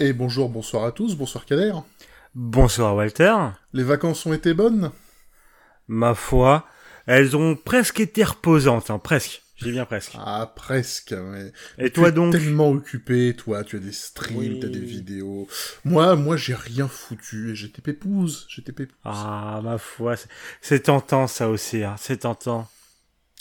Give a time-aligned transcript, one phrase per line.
[0.00, 1.72] Et bonjour, bonsoir à tous, bonsoir Kader.
[2.34, 3.34] Bonsoir Walter.
[3.72, 4.92] Les vacances ont été bonnes?
[5.88, 6.64] Ma foi,
[7.06, 9.42] elles ont presque été reposantes, hein, presque.
[9.56, 10.12] J'ai bien presque.
[10.16, 11.12] Ah, presque.
[11.12, 11.52] Mais...
[11.76, 12.32] Et toi es donc?
[12.32, 14.58] tellement occupé, toi, tu as des streams, Oui.
[14.60, 15.46] tu as des vidéos.
[15.84, 18.96] Moi, moi, j'ai rien foutu et j'étais pépouse, j'étais pépouse.
[19.04, 20.28] Ah, ma foi, c'est-
[20.62, 22.68] c'est tentant ça aussi, hein, c'est tentant.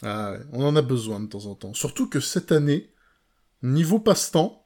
[0.04, 1.74] Ah ouais, on en a besoin de temps en temps.
[1.74, 2.92] Surtout que cette année,
[3.64, 4.59] niveau passe-temps,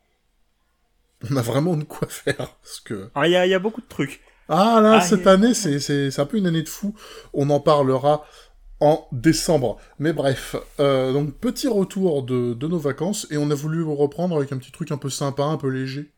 [1.31, 2.35] on a vraiment de quoi faire.
[2.61, 3.09] Parce que...
[3.15, 4.21] Ah, il y a, il y a beaucoup de trucs.
[4.49, 6.93] Ah là, Ah, cette a- année, c'est, c'est, c'est un peu une année de fou.
[7.33, 8.25] On en parlera
[8.79, 9.77] en décembre.
[9.99, 14.35] Mais bref, euh, donc petit retour de, de nos vacances, et on a voulu reprendre
[14.35, 16.11] avec un petit truc un peu sympa, un peu léger.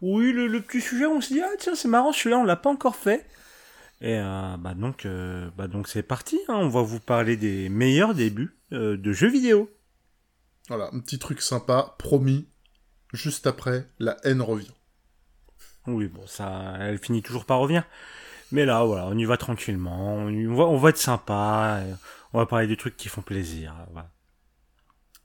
[0.00, 2.56] Oui, le, le petit sujet, on se dit, ah tiens, c'est marrant, celui-là, on l'a
[2.56, 3.26] pas encore fait.
[4.00, 7.68] Et euh, bah donc, euh, bah donc c'est parti, hein, on va vous parler des
[7.68, 9.68] meilleurs débuts de jeux vidéo.
[10.68, 12.48] Voilà, un petit truc sympa, promis,
[13.12, 14.72] juste après, la haine revient.
[15.86, 17.84] Oui, bon, ça, elle finit toujours par revenir.
[18.52, 21.94] Mais là, voilà, on y va tranquillement, on, y va, on va être sympa, et
[22.32, 23.74] on va parler des trucs qui font plaisir.
[23.92, 24.10] Voilà.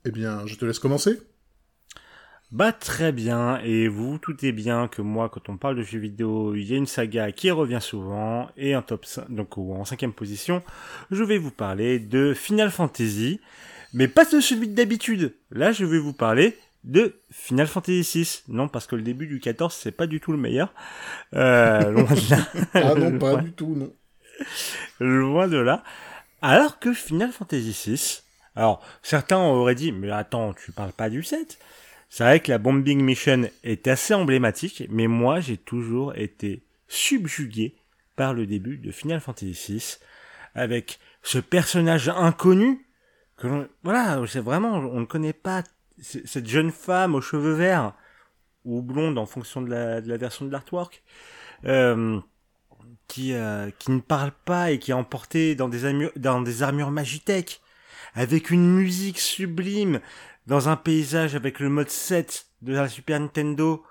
[0.04, 1.20] Eh bien, je te laisse commencer.
[2.52, 5.98] Bah très bien, et vous, tout est bien que moi, quand on parle de jeux
[5.98, 9.84] vidéo, il y a une saga qui revient souvent, et en top 5, donc en
[9.84, 10.62] cinquième position,
[11.10, 13.40] je vais vous parler de Final Fantasy,
[13.92, 15.34] mais pas de celui d'habitude.
[15.50, 18.42] Là, je vais vous parler de Final Fantasy VI.
[18.48, 20.72] Non, parce que le début du 14, c'est pas du tout le meilleur.
[21.34, 22.48] Euh, loin de là.
[22.74, 23.92] Ah non, pas du tout, non.
[25.00, 25.82] Loin de là.
[26.42, 28.22] Alors que Final Fantasy VI,
[28.54, 31.58] alors certains auraient dit, mais attends, tu parles pas du 7
[32.08, 37.74] C'est vrai que la Bombing Mission est assez emblématique, mais moi j'ai toujours été subjugué
[38.14, 39.96] par le début de Final Fantasy VI,
[40.54, 42.86] avec ce personnage inconnu,
[43.36, 45.62] que l'on- voilà, c'est vraiment, on ne connaît pas
[46.00, 47.94] cette jeune femme aux cheveux verts,
[48.64, 51.02] ou blonde en fonction de la, de la version de l'artwork,
[51.64, 52.20] euh,
[53.08, 56.62] qui, euh, qui ne parle pas et qui est emporté dans des, armures, dans des
[56.62, 57.60] armures Magitech,
[58.14, 60.00] avec une musique sublime,
[60.46, 63.84] dans un paysage avec le mode 7 de la Super Nintendo,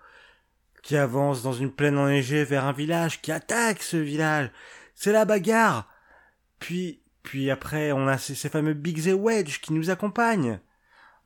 [0.84, 4.52] qui avance dans une plaine enneigée vers un village, qui attaque ce village.
[4.94, 5.90] C'est la bagarre.
[6.60, 10.60] Puis, puis après, on a ces, ces fameux Biggs et Wedge qui nous accompagnent.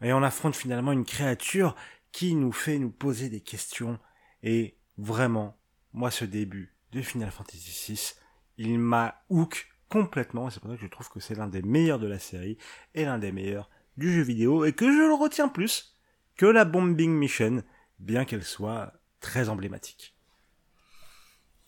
[0.02, 1.76] Et on affronte finalement une créature
[2.12, 4.00] qui nous fait nous poser des questions.
[4.44, 5.58] Et vraiment,
[5.94, 8.14] moi, ce début de Final Fantasy VI,
[8.58, 10.50] il m'a hook complètement.
[10.50, 12.58] C'est pour ça que je trouve que c'est l'un des meilleurs de la série
[12.96, 15.98] et l'un des meilleurs du jeu vidéo et que je le retiens plus
[16.38, 17.64] que la Bombing Mission,
[18.00, 20.16] bien qu'elle soit très emblématique.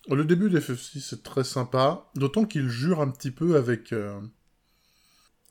[0.08, 4.20] Le début d'FF6 est très sympa, d'autant qu'il jure un petit peu avec euh,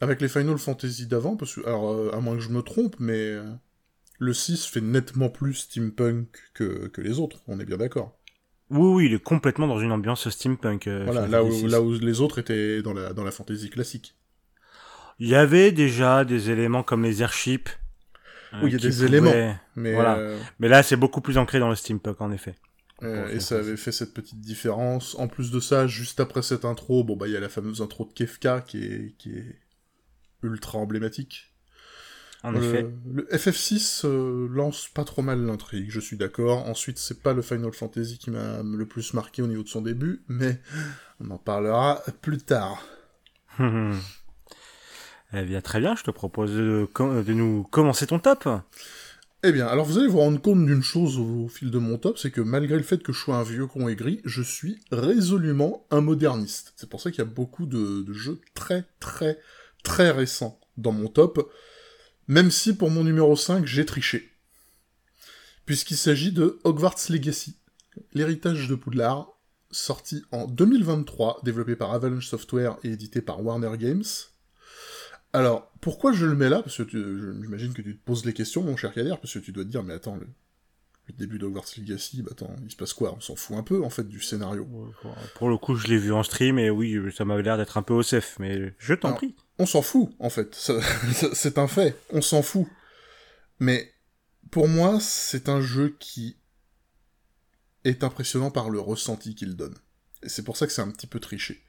[0.02, 2.96] avec les Final Fantasy d'avant, parce que, alors, euh, à moins que je me trompe,
[3.00, 3.44] mais euh,
[4.20, 8.18] le 6 fait nettement plus steampunk que, que les autres, on est bien d'accord.
[8.70, 10.88] Oui, oui, il est complètement dans une ambiance steampunk.
[10.88, 14.16] euh, Voilà, là où, là où les autres étaient dans la, dans la fantasy classique.
[15.20, 17.70] Il y avait déjà des éléments comme les airships.
[18.54, 19.56] euh, Oui, il y a des pouvaient- éléments.
[19.76, 20.18] Mais, Voilà.
[20.18, 22.56] euh, Mais là, c'est beaucoup plus ancré dans le steampunk, en effet.
[23.04, 25.16] et ça avait fait cette petite différence.
[25.16, 27.82] En plus de ça, juste après cette intro, bon bah il y a la fameuse
[27.82, 29.56] intro de Kefka qui est, qui est
[30.44, 31.52] ultra emblématique.
[32.44, 32.88] En effet.
[33.14, 36.68] Le FF6 euh, lance pas trop mal l'intrigue, je suis d'accord.
[36.68, 39.82] Ensuite, c'est pas le Final Fantasy qui m'a le plus marqué au niveau de son
[39.82, 40.60] début, mais
[41.20, 42.84] on en parlera plus tard.
[43.60, 46.88] eh bien, très bien, je te propose de,
[47.22, 48.48] de nous commencer ton top.
[49.44, 52.18] Eh bien, alors vous allez vous rendre compte d'une chose au fil de mon top,
[52.18, 55.86] c'est que malgré le fait que je sois un vieux con aigri, je suis résolument
[55.92, 56.74] un moderniste.
[56.76, 59.40] C'est pour ça qu'il y a beaucoup de, de jeux très très
[59.84, 61.52] très récents dans mon top,
[62.28, 64.32] même si pour mon numéro 5, j'ai triché.
[65.66, 67.58] Puisqu'il s'agit de Hogwarts Legacy,
[68.14, 69.38] l'héritage de Poudlard,
[69.70, 74.04] sorti en 2023, développé par Avalanche Software et édité par Warner Games.
[75.34, 76.62] Alors, pourquoi je le mets là?
[76.62, 79.52] Parce que j'imagine que tu te poses les questions, mon cher Kader, parce que tu
[79.52, 80.28] dois te dire, mais attends, le,
[81.12, 83.14] le début d'Hogwarts Legacy, bah attends, il se passe quoi?
[83.16, 84.68] On s'en fout un peu, en fait, du scénario.
[85.36, 87.84] Pour le coup, je l'ai vu en stream et oui, ça m'avait l'air d'être un
[87.84, 89.36] peu OSF, mais je t'en prie.
[89.58, 90.56] On s'en fout, en fait.
[91.34, 91.98] C'est un fait.
[92.12, 92.68] On s'en fout.
[93.60, 93.94] Mais,
[94.50, 96.38] pour moi, c'est un jeu qui
[97.84, 99.76] est impressionnant par le ressenti qu'il donne.
[100.24, 101.64] Et c'est pour ça que c'est un petit peu triché.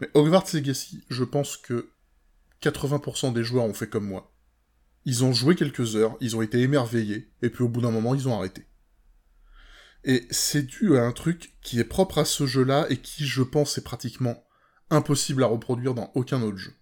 [0.00, 1.90] Mais Hogwarts Legacy, je pense que
[2.62, 4.32] 80% des joueurs ont fait comme moi.
[5.04, 8.14] Ils ont joué quelques heures, ils ont été émerveillés, et puis au bout d'un moment,
[8.14, 8.66] ils ont arrêté.
[10.06, 13.42] Et c'est dû à un truc qui est propre à ce jeu-là, et qui, je
[13.42, 14.46] pense, est pratiquement
[14.88, 16.74] impossible à reproduire dans aucun autre jeu.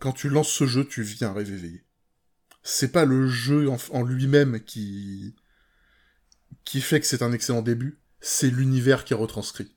[0.00, 1.84] Quand tu lances ce jeu, tu viens réveiller.
[2.64, 5.36] C'est pas le jeu en, lui-même qui
[6.64, 9.74] qui fait que c'est un excellent début, c'est l'univers qui est retranscrit.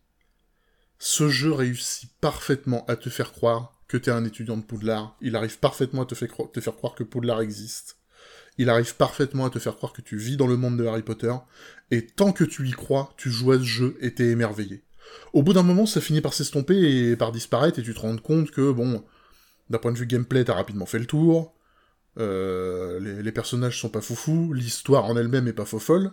[0.99, 5.15] Ce jeu réussit parfaitement à te faire croire que t'es un étudiant de Poudlard.
[5.21, 8.00] Il arrive parfaitement à te faire croire que Poudlard existe.
[8.57, 11.03] Il arrive parfaitement à te faire croire que tu vis dans le monde de Harry
[11.03, 11.33] Potter.
[11.89, 14.83] Et tant que tu y crois, tu joues à ce jeu et t'es émerveillé.
[15.33, 16.75] Au bout d'un moment, ça finit par s'estomper
[17.09, 19.03] et par disparaître, et tu te rends compte que, bon,
[19.69, 21.53] d'un point de vue gameplay, t'as rapidement fait le tour.
[22.17, 26.11] Euh, les, les, personnages sont pas foufous, l'histoire en elle-même est pas faux folle.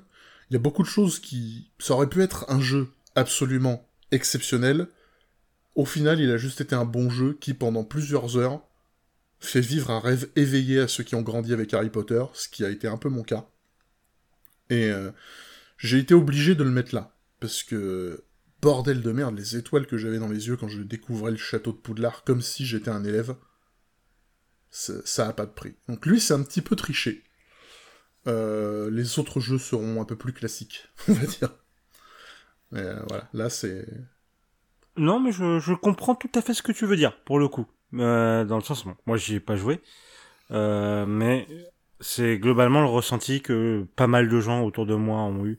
[0.51, 1.71] Il y a beaucoup de choses qui...
[1.79, 4.89] Ça aurait pu être un jeu absolument exceptionnel.
[5.75, 8.63] Au final, il a juste été un bon jeu qui, pendant plusieurs heures,
[9.41, 12.65] fait vivre un rêve éveillé à ceux qui ont grandi avec Harry Potter, ce qui
[12.65, 13.49] a été un peu mon cas.
[14.71, 15.11] Et euh,
[15.79, 18.25] j'ai été obligé de le mettre là, parce que
[18.61, 21.73] bordel de merde, les étoiles que j'avais dans les yeux quand je découvrais le château
[21.73, 23.37] de Poudlard comme si j'étais un élève,
[24.71, 25.77] ça a pas de prix.
[25.89, 27.25] Donc lui, c'est un petit peu triché.
[28.27, 31.55] Euh, les autres jeux seront un peu plus classiques, on va dire.
[32.73, 33.87] Mais euh, voilà, là c'est...
[34.97, 37.49] Non, mais je, je, comprends tout à fait ce que tu veux dire, pour le
[37.49, 37.67] coup.
[37.95, 39.81] Euh, dans le sens, bon, moi j'y ai pas joué,
[40.51, 41.47] euh, mais
[42.01, 45.59] c'est globalement le ressenti que pas mal de gens autour de moi ont eu.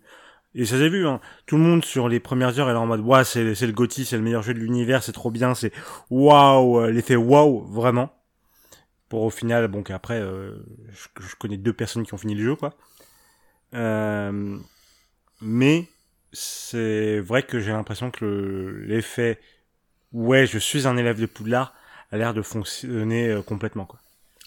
[0.56, 1.22] Et ça s'est vu, hein.
[1.46, 4.18] tout le monde sur les premières heures, est en mode, ouais, c'est, le GOTY, c'est
[4.18, 5.72] le meilleur jeu de l'univers, c'est trop bien, c'est
[6.10, 8.12] waouh, l'effet waouh, vraiment.
[9.10, 10.56] Pour au final, bon, qu'après, euh,
[10.90, 12.76] je, je, connais deux personnes qui ont fini le jeu, quoi.
[13.74, 14.58] Euh,
[15.42, 15.88] mais
[16.32, 19.40] c'est vrai que j'ai l'impression que l'effet,
[20.12, 21.74] ouais, je suis un élève de Poudlard,
[22.12, 24.00] a l'air de fonctionner euh, complètement, quoi.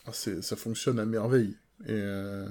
[0.06, 1.56] Ah, ça fonctionne à merveille.
[1.84, 2.48] Et, euh...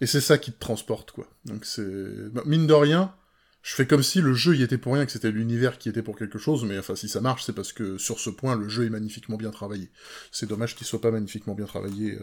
[0.00, 1.28] et c'est ça qui te transporte, quoi.
[1.44, 2.30] Donc c'est...
[2.32, 3.14] Bah, mine de rien,
[3.62, 6.02] je fais comme si le jeu y était pour rien, que c'était l'univers qui était
[6.02, 8.68] pour quelque chose, mais enfin, si ça marche, c'est parce que sur ce point, le
[8.68, 9.90] jeu est magnifiquement bien travaillé.
[10.32, 12.22] C'est dommage qu'il soit pas magnifiquement bien travaillé euh,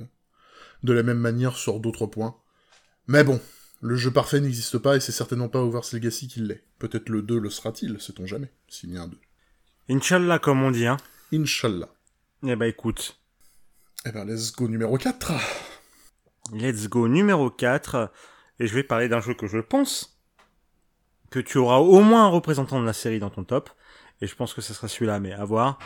[0.83, 2.35] de la même manière sur d'autres points.
[3.07, 3.39] Mais bon,
[3.81, 6.63] le jeu parfait n'existe pas, et c'est certainement pas Hogwarts Legacy qui l'est.
[6.79, 9.17] Peut-être le 2 le sera-t-il, sait-on jamais, s'il y a un 2.
[9.89, 10.97] Inch'Allah, comme on dit, hein.
[11.33, 11.89] Inch'Allah.
[12.43, 13.19] Eh ben, écoute.
[14.05, 15.33] Eh ben, let's go numéro 4.
[16.53, 18.11] Let's go numéro 4.
[18.59, 20.19] Et je vais parler d'un jeu que je pense
[21.31, 23.69] que tu auras au moins un représentant de la série dans ton top.
[24.21, 25.79] Et je pense que ce sera celui-là, mais à voir.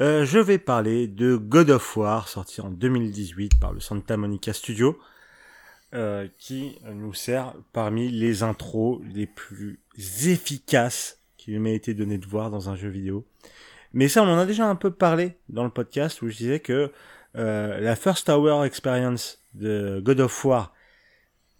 [0.00, 4.52] Euh, je vais parler de God of War, sorti en 2018 par le Santa Monica
[4.52, 4.98] Studio,
[5.94, 9.80] euh, qui nous sert parmi les intros les plus
[10.26, 13.24] efficaces qui m'ait été donné de voir dans un jeu vidéo.
[13.94, 16.58] Mais ça, on en a déjà un peu parlé dans le podcast où je disais
[16.58, 16.90] que
[17.36, 20.74] euh, la First Hour Experience de God of War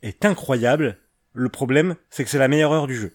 [0.02, 0.98] est incroyable,
[1.32, 3.12] le problème, c'est que c'est la meilleure heure du jeu.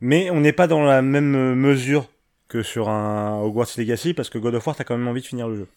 [0.00, 2.06] Mais on n'est pas dans la même mesure
[2.48, 5.26] que sur un Hogwarts Legacy, parce que God of War, t'as quand même envie de
[5.26, 5.68] finir le jeu.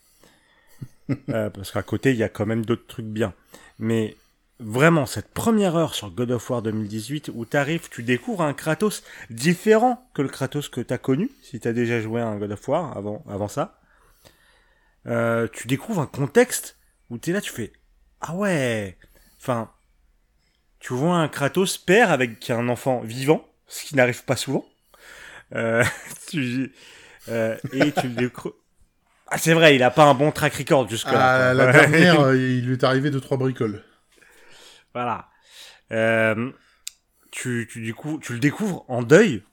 [1.29, 3.33] euh, parce qu'à côté, il y a quand même d'autres trucs bien.
[3.79, 4.17] Mais
[4.59, 9.03] vraiment, cette première heure sur God of War 2018, où t'arrives, tu découvres un Kratos
[9.29, 12.67] différent que le Kratos que t'as connu, si t'as déjà joué à un God of
[12.67, 13.79] War avant, avant ça.
[15.05, 16.77] Euh, tu découvres un contexte
[17.09, 17.71] où t'es là, tu fais,
[18.21, 18.97] ah ouais,
[19.39, 19.71] enfin,
[20.79, 24.65] tu vois un Kratos père avec un enfant vivant, ce qui n'arrive pas souvent.
[25.55, 25.83] Euh,
[26.29, 26.73] tu,
[27.29, 28.55] euh, et tu le découvres.
[29.29, 31.49] Ah, c'est vrai, il a pas un bon track record jusque-là.
[31.49, 33.83] Ah, la dernière, il lui est arrivé de trois bricoles.
[34.97, 35.29] Voilà.
[35.91, 36.51] Euh,
[37.29, 39.43] tu, le découvres en deuil.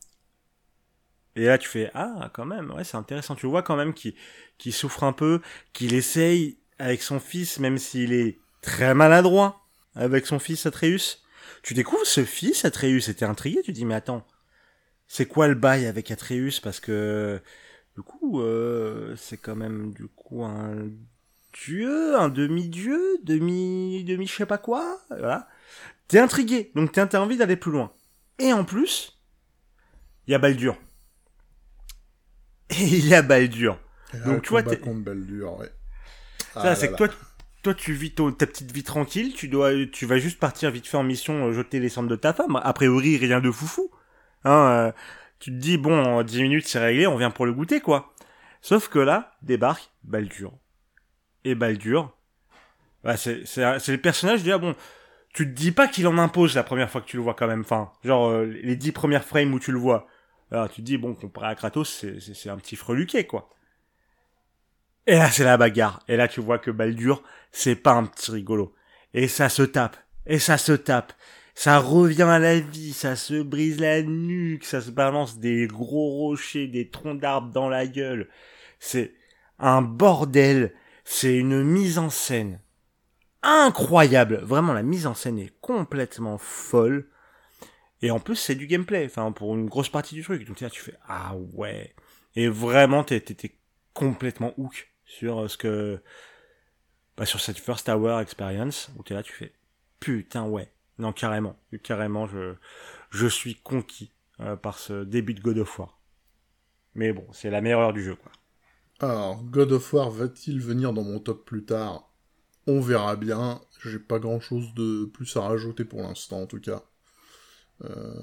[1.37, 3.35] Et là, tu fais, ah, quand même, ouais, c'est intéressant.
[3.35, 4.15] Tu vois quand même qu'il
[4.57, 5.43] qu'il souffre un peu,
[5.75, 9.61] qu'il essaye avec son fils, même s'il est très maladroit
[9.95, 11.23] avec son fils Atreus.
[11.63, 14.27] Tu découvres ce fils Atreus et t'es intrigué, tu dis mais attends,
[15.09, 16.61] c'est quoi le bail avec Atreus?
[16.61, 17.39] Parce que
[17.97, 20.89] du coup euh, c'est quand même du coup un
[21.54, 25.49] dieu, un demi-dieu, demi demi je sais pas quoi, voilà.
[26.08, 27.92] T'es intrigué, donc t'as envie d'aller plus loin.
[28.38, 29.18] Et en plus,
[30.26, 30.76] il y a Baldur.
[32.70, 33.78] Et il y a Baldur.
[34.26, 35.73] donc tu vois, contre Baldur, ouais.
[36.54, 37.08] ça, ah c'est que toi,
[37.62, 40.96] toi tu vis ta petite vie tranquille, tu dois, tu vas juste partir vite fait
[40.96, 42.61] en mission, euh, jeter les cendres de ta femme.
[42.62, 43.90] A priori, rien de foufou.
[44.44, 44.92] Hein, euh,
[45.38, 48.14] tu te dis, bon, en 10 minutes, c'est réglé, on vient pour le goûter, quoi.
[48.61, 50.52] Sauf que là, débarque Baldur.
[51.45, 52.17] Et Baldur,
[53.03, 54.75] bah, c'est, c'est, c'est le personnage, dis, ah bon,
[55.35, 57.47] tu te dis pas qu'il en impose la première fois que tu le vois quand
[57.47, 57.61] même.
[57.61, 60.07] Enfin, genre, euh, les 10 premières frames où tu le vois.
[60.51, 63.51] Alors, tu te dis, bon, comparé à Kratos, c'est, c'est, c'est un petit freluquet, quoi.
[65.07, 66.03] Et là, c'est la bagarre.
[66.09, 67.23] Et là, tu vois que Baldur,
[67.53, 68.75] c'est pas un petit rigolo.
[69.13, 69.97] Et ça se tape.
[70.27, 71.13] Et ça se tape.
[71.55, 76.11] Ça revient à la vie, ça se brise la nuque, ça se balance des gros
[76.11, 78.29] rochers, des troncs d'arbres dans la gueule.
[78.81, 79.13] C'est
[79.59, 80.73] un bordel.
[81.04, 82.61] C'est une mise en scène
[83.44, 84.40] incroyable.
[84.42, 87.08] Vraiment, la mise en scène est complètement folle.
[88.02, 90.46] Et en plus, c'est du gameplay, enfin, pour une grosse partie du truc.
[90.46, 91.94] Donc là, tu fais, ah ouais.
[92.34, 93.23] Et vraiment, t'es,
[93.92, 96.02] complètement hook sur euh, ce que,
[97.16, 99.52] bah, sur cette First Hour Experience, où t'es là, tu fais,
[100.00, 100.70] putain, ouais.
[100.99, 101.56] Non, carrément.
[101.82, 102.54] Carrément, je,
[103.11, 106.00] je suis conquis euh, par ce début de God of War.
[106.94, 108.32] Mais bon, c'est la meilleure heure du jeu, quoi.
[109.01, 112.11] Alors, God of War va-t-il venir dans mon top plus tard?
[112.67, 113.61] On verra bien.
[113.83, 116.83] J'ai pas grand chose de plus à rajouter pour l'instant, en tout cas.
[117.83, 118.15] Euh,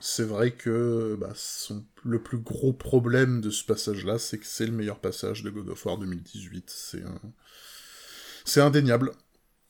[0.00, 1.32] c'est vrai que bah,
[2.04, 5.68] le plus gros problème de ce passage-là, c'est que c'est le meilleur passage de God
[5.70, 6.70] of War 2018.
[8.44, 9.12] C'est indéniable.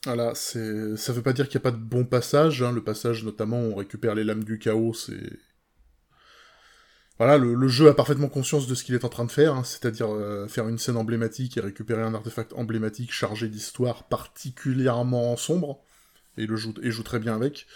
[0.04, 2.62] Voilà, c'est ça veut pas dire qu'il n'y a pas de bon passage.
[2.62, 2.72] Hein.
[2.72, 5.38] Le passage, notamment, on récupère les lames du chaos, c'est
[7.18, 9.64] voilà, le, jeu a parfaitement conscience de ce qu'il est en train de faire, hein,
[9.64, 15.82] c'est-à-dire euh, faire une scène emblématique et récupérer un artefact emblématique chargé d'histoire particulièrement sombre,
[16.36, 17.66] et le joue, très bien avec.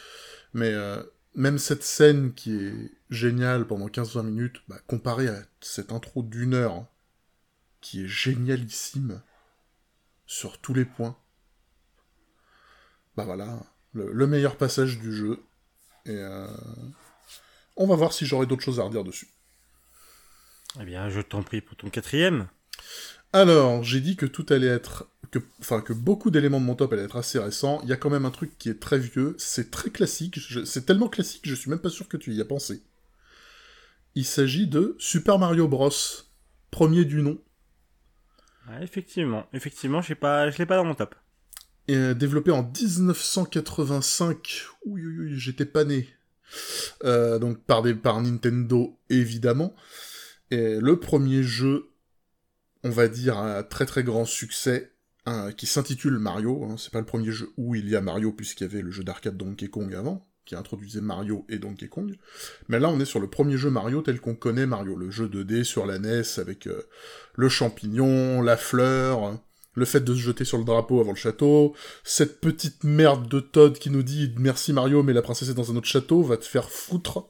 [0.54, 1.02] Mais euh,
[1.34, 6.54] même cette scène qui est géniale pendant 15-20 minutes, bah, comparée à cette intro d'une
[6.54, 6.88] heure, hein,
[7.80, 9.22] qui est génialissime
[10.24, 11.16] sur tous les points,
[13.16, 13.58] bah voilà,
[13.92, 15.42] le, meilleur passage du jeu,
[16.06, 16.14] et...
[16.14, 16.46] Euh,
[17.76, 19.28] on va voir si j'aurai d'autres choses à redire dessus.
[20.80, 22.48] Eh bien, je t'en prie pour ton quatrième.
[23.32, 25.08] Alors, j'ai dit que tout allait être...
[25.30, 27.80] Que, enfin, que beaucoup d'éléments de mon top allaient être assez récents.
[27.82, 29.34] Il y a quand même un truc qui est très vieux.
[29.38, 30.38] C'est très classique.
[30.64, 32.82] C'est tellement classique, je suis même pas sûr que tu y as pensé.
[34.14, 35.90] Il s'agit de Super Mario Bros.
[36.70, 37.38] Premier du nom.
[38.80, 39.46] effectivement.
[39.52, 40.50] Effectivement, je pas...
[40.50, 41.14] je l'ai pas dans mon top.
[41.88, 44.66] Et, développé en 1985.
[44.86, 46.08] Oui, oui, oui, j'étais pas né.
[47.04, 49.74] Euh, donc par, des, par Nintendo évidemment.
[50.52, 51.90] Et le premier jeu,
[52.84, 54.92] on va dire un très très grand succès,
[55.56, 56.64] qui s'intitule Mario.
[56.64, 56.76] Hein.
[56.76, 59.02] c'est pas le premier jeu où il y a Mario puisqu'il y avait le jeu
[59.02, 62.18] d'arcade Donkey Kong avant, qui introduisait Mario et Donkey Kong.
[62.68, 65.28] Mais là, on est sur le premier jeu Mario tel qu'on connaît Mario, le jeu
[65.28, 66.82] 2D sur la NES avec euh,
[67.34, 69.38] le champignon, la fleur,
[69.74, 73.40] le fait de se jeter sur le drapeau avant le château, cette petite merde de
[73.40, 76.36] Todd qui nous dit merci Mario mais la princesse est dans un autre château, va
[76.36, 77.28] te faire foutre.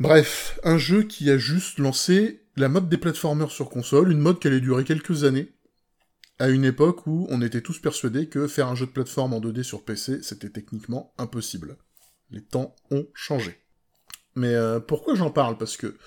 [0.00, 4.38] Bref, un jeu qui a juste lancé la mode des platformers sur console, une mode
[4.38, 5.52] qui allait durer quelques années,
[6.38, 9.40] à une époque où on était tous persuadés que faire un jeu de plateforme en
[9.40, 11.76] 2D sur PC, c'était techniquement impossible.
[12.30, 13.60] Les temps ont changé.
[14.36, 15.58] Mais euh, pourquoi j'en parle?
[15.58, 15.98] Parce que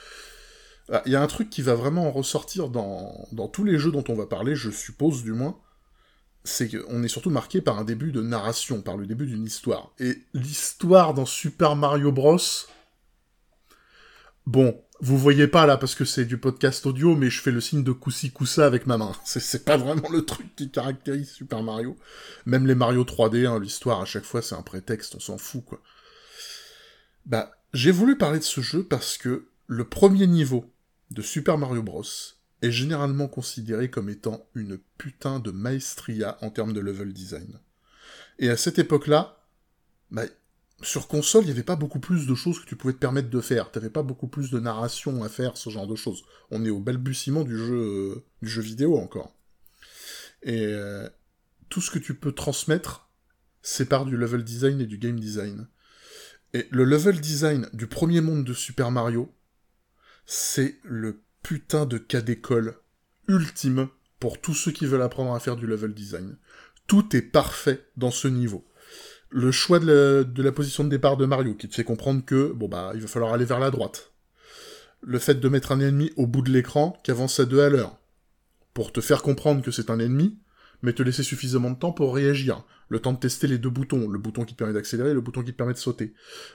[0.89, 3.91] il ah, y a un truc qui va vraiment ressortir dans, dans tous les jeux
[3.91, 5.59] dont on va parler, je suppose du moins,
[6.43, 9.93] c'est qu'on est surtout marqué par un début de narration, par le début d'une histoire.
[9.99, 12.39] Et l'histoire dans Super Mario Bros.
[14.45, 17.61] Bon, vous voyez pas là parce que c'est du podcast audio, mais je fais le
[17.61, 19.13] signe de coussi coussa avec ma main.
[19.25, 21.97] C'est pas vraiment le truc qui caractérise Super Mario.
[22.45, 25.63] Même les Mario 3D, hein, l'histoire à chaque fois c'est un prétexte, on s'en fout
[25.65, 25.81] quoi.
[27.25, 30.71] Bah, j'ai voulu parler de ce jeu parce que le premier niveau
[31.11, 32.03] de Super Mario Bros.
[32.61, 37.59] est généralement considéré comme étant une putain de maestria en termes de level design.
[38.39, 39.37] Et à cette époque-là,
[40.11, 40.23] bah,
[40.83, 43.29] sur console, il n'y avait pas beaucoup plus de choses que tu pouvais te permettre
[43.29, 43.71] de faire.
[43.71, 46.23] Tu n'avais pas beaucoup plus de narration à faire, ce genre de choses.
[46.51, 49.35] On est au balbutiement du jeu, du jeu vidéo encore.
[50.43, 51.07] Et euh,
[51.69, 53.09] tout ce que tu peux transmettre,
[53.61, 55.67] c'est par du level design et du game design.
[56.53, 59.33] Et le level design du premier monde de Super Mario,
[60.25, 62.77] c'est le putain de cas d'école
[63.27, 66.37] ultime pour tous ceux qui veulent apprendre à faire du level design.
[66.87, 68.65] Tout est parfait dans ce niveau.
[69.35, 72.67] Le choix de la, position de départ de Mario, qui te fait comprendre que, bon
[72.67, 74.11] bah, il va falloir aller vers la droite.
[75.01, 77.69] Le fait de mettre un ennemi au bout de l'écran qui avance à deux à
[77.69, 77.97] l'heure.
[78.75, 80.37] Pour te faire comprendre que c'est un ennemi,
[80.83, 82.63] mais te laisser suffisamment de temps pour réagir.
[82.89, 85.41] Le temps de tester les deux boutons, le bouton qui permet d'accélérer et le bouton
[85.41, 86.13] qui permet de sauter.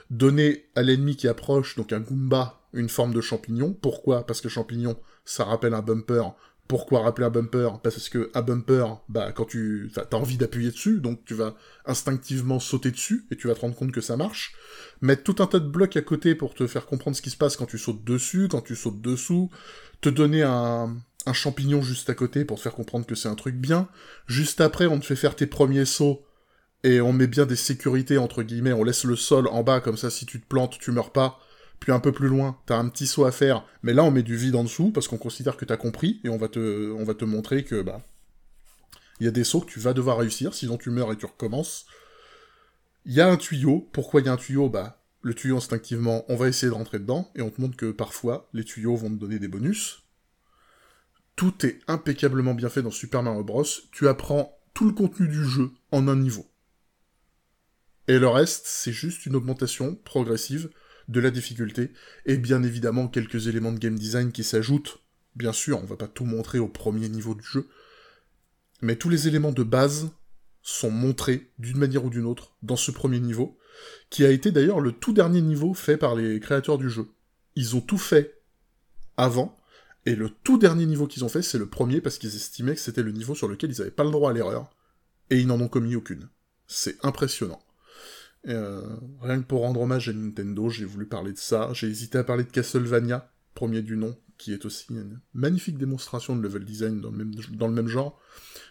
[0.09, 3.73] Donner à l'ennemi qui approche, donc un Goomba, une forme de champignon.
[3.73, 4.25] Pourquoi?
[4.25, 6.33] Parce que champignon, ça rappelle un bumper.
[6.69, 7.81] Pourquoi rappeler un bumper?
[7.81, 11.55] Parce que un bumper, bah quand tu as envie d'appuyer dessus, donc tu vas
[11.87, 14.53] instinctivement sauter dessus et tu vas te rendre compte que ça marche.
[15.01, 17.37] Mettre tout un tas de blocs à côté pour te faire comprendre ce qui se
[17.37, 19.49] passe quand tu sautes dessus, quand tu sautes dessous,
[20.01, 20.95] te donner un,
[21.25, 23.89] un champignon juste à côté pour te faire comprendre que c'est un truc bien.
[24.27, 26.23] Juste après, on te fait faire tes premiers sauts
[26.83, 29.97] et on met bien des sécurités entre guillemets, on laisse le sol en bas comme
[29.97, 31.39] ça si tu te plantes, tu meurs pas.
[31.79, 34.23] Puis un peu plus loin, t'as un petit saut à faire, mais là on met
[34.23, 37.63] du vide en dessous parce qu'on considère que t'as compris et on va te, montrer
[37.63, 38.01] que bah
[39.19, 41.25] il y a des sauts que tu vas devoir réussir, sinon tu meurs et tu
[41.25, 41.85] recommences.
[43.05, 43.89] Il y a un tuyau.
[43.91, 44.69] Pourquoi il y a un tuyau?
[44.69, 47.91] Bah le tuyau instinctivement, on va essayer de rentrer dedans et on te montre que
[47.91, 50.03] parfois les tuyaux vont te donner des bonus.
[51.35, 53.65] Tout est impeccablement bien fait dans Super Mario Bros.
[53.91, 56.45] Tu apprends tout le contenu du jeu en un niveau.
[58.07, 60.69] Et le reste, c'est juste une augmentation progressive
[61.09, 61.91] de la difficulté,
[62.25, 64.99] et bien évidemment quelques éléments de game design qui s'ajoutent.
[65.35, 67.67] Bien sûr, on va pas tout montrer au premier niveau du jeu,
[68.81, 70.11] mais tous les éléments de base
[70.61, 73.57] sont montrés d'une manière ou d'une autre dans ce premier niveau,
[74.09, 77.07] qui a été d'ailleurs le tout dernier niveau fait par les créateurs du jeu.
[77.55, 78.41] Ils ont tout fait
[79.17, 79.57] avant,
[80.05, 82.81] et le tout dernier niveau qu'ils ont fait, c'est le premier parce qu'ils estimaient que
[82.81, 84.69] c'était le niveau sur lequel ils n'avaient pas le droit à l'erreur,
[85.31, 86.29] et ils n'en ont commis aucune.
[86.67, 87.59] C'est impressionnant.
[88.47, 91.69] Euh, rien que pour rendre hommage à Nintendo, j'ai voulu parler de ça.
[91.73, 96.35] J'ai hésité à parler de Castlevania, premier du nom, qui est aussi une magnifique démonstration
[96.35, 98.19] de level design dans le même, genre.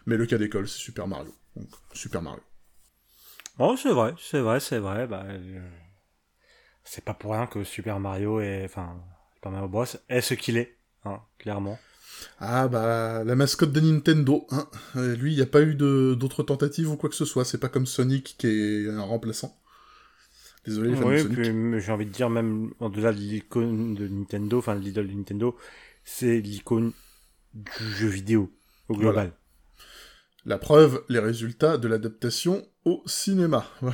[0.06, 1.34] Mais le cas d'école, c'est Super Mario.
[1.56, 2.42] Donc, Super Mario.
[3.58, 5.06] Oh, c'est vrai, c'est vrai, c'est vrai.
[5.06, 5.68] Bah, euh,
[6.84, 9.02] c'est pas pour rien que Super Mario est, enfin,
[9.34, 11.78] Super Mario Bros est ce qu'il est, hein, clairement.
[12.40, 14.68] Ah bah la mascotte de Nintendo, hein.
[14.96, 17.58] Euh, lui il n'y a pas eu d'autres tentatives ou quoi que ce soit, c'est
[17.58, 19.58] pas comme Sonic qui est un remplaçant.
[20.64, 25.08] Désolé, oui, puis j'ai envie de dire même au-delà de l'icône de Nintendo, enfin l'idole
[25.08, 25.56] de Nintendo,
[26.04, 26.92] c'est l'icône
[27.54, 28.52] du jeu vidéo
[28.88, 29.32] au global.
[30.44, 33.66] La preuve, les résultats de l'adaptation au cinéma.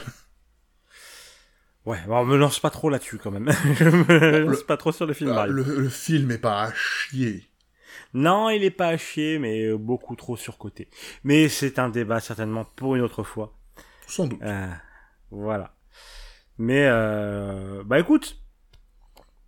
[1.86, 3.50] Ouais, bon, on me lance pas trop là-dessus quand même.
[3.78, 5.32] je me lance pas trop sur le film.
[5.36, 7.44] Ah, le, le, film est pas à chier.
[8.14, 10.88] Non, il est pas à chier, mais beaucoup trop surcoté.
[11.24, 13.56] Mais c'est un débat certainement pour une autre fois.
[14.06, 14.40] Sans doute.
[14.42, 14.70] Euh,
[15.30, 15.74] voilà.
[16.58, 18.38] Mais euh, bah écoute,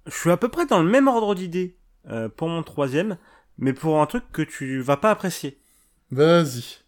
[0.07, 3.19] je suis à peu près dans le même ordre d'idée euh, pour mon troisième,
[3.59, 5.61] mais pour un truc que tu vas pas apprécier.
[6.11, 6.83] Vas-y.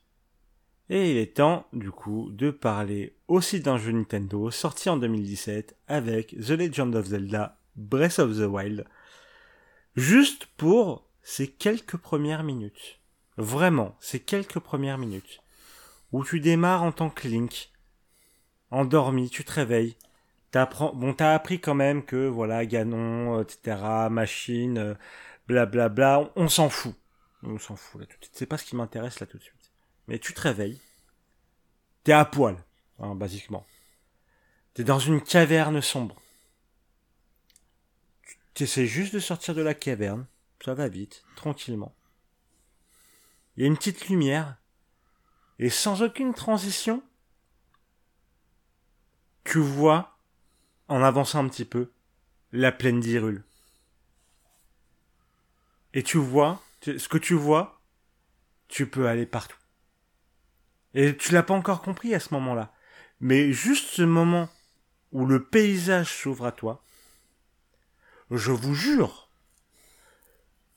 [0.91, 5.77] Et il est temps, du coup, de parler aussi d'un jeu Nintendo sorti en 2017
[5.87, 8.87] avec The Legend of Zelda Breath of the Wild.
[9.97, 13.01] Juste pour ces quelques premières minutes.
[13.37, 15.43] Vraiment, ces quelques premières minutes.
[16.11, 17.71] Où tu démarres en tant que Link.
[18.71, 19.95] Endormi, tu te réveilles.
[20.53, 23.77] T'apprends, bon, t'as appris quand même que, voilà, Ganon, etc.,
[24.11, 24.97] machine,
[25.47, 26.95] blablabla, bla, bla, on, s'en fout.
[27.43, 28.35] On s'en fout, là, tout de suite.
[28.35, 29.71] C'est pas ce qui m'intéresse, là, tout de suite.
[30.07, 30.81] Mais tu te réveilles.
[32.05, 32.57] T'es à poil,
[33.01, 33.67] hein, basiquement.
[34.73, 36.17] T'es dans une caverne sombre.
[38.55, 40.27] Tu essaies juste de sortir de la caverne.
[40.65, 41.95] Ça va vite, tranquillement.
[43.57, 44.57] Il y a une petite lumière.
[45.59, 47.03] Et sans aucune transition,
[49.45, 50.17] tu vois,
[50.89, 51.91] en avançant un petit peu,
[52.53, 53.45] la plaine d'Irule.
[55.95, 57.81] Et tu vois, ce que tu vois,
[58.69, 59.59] tu peux aller partout.
[60.95, 62.73] Et tu l'as pas encore compris à ce moment-là.
[63.21, 64.49] Mais juste ce moment
[65.13, 66.85] où le paysage s'ouvre à toi,
[68.31, 69.28] je vous jure,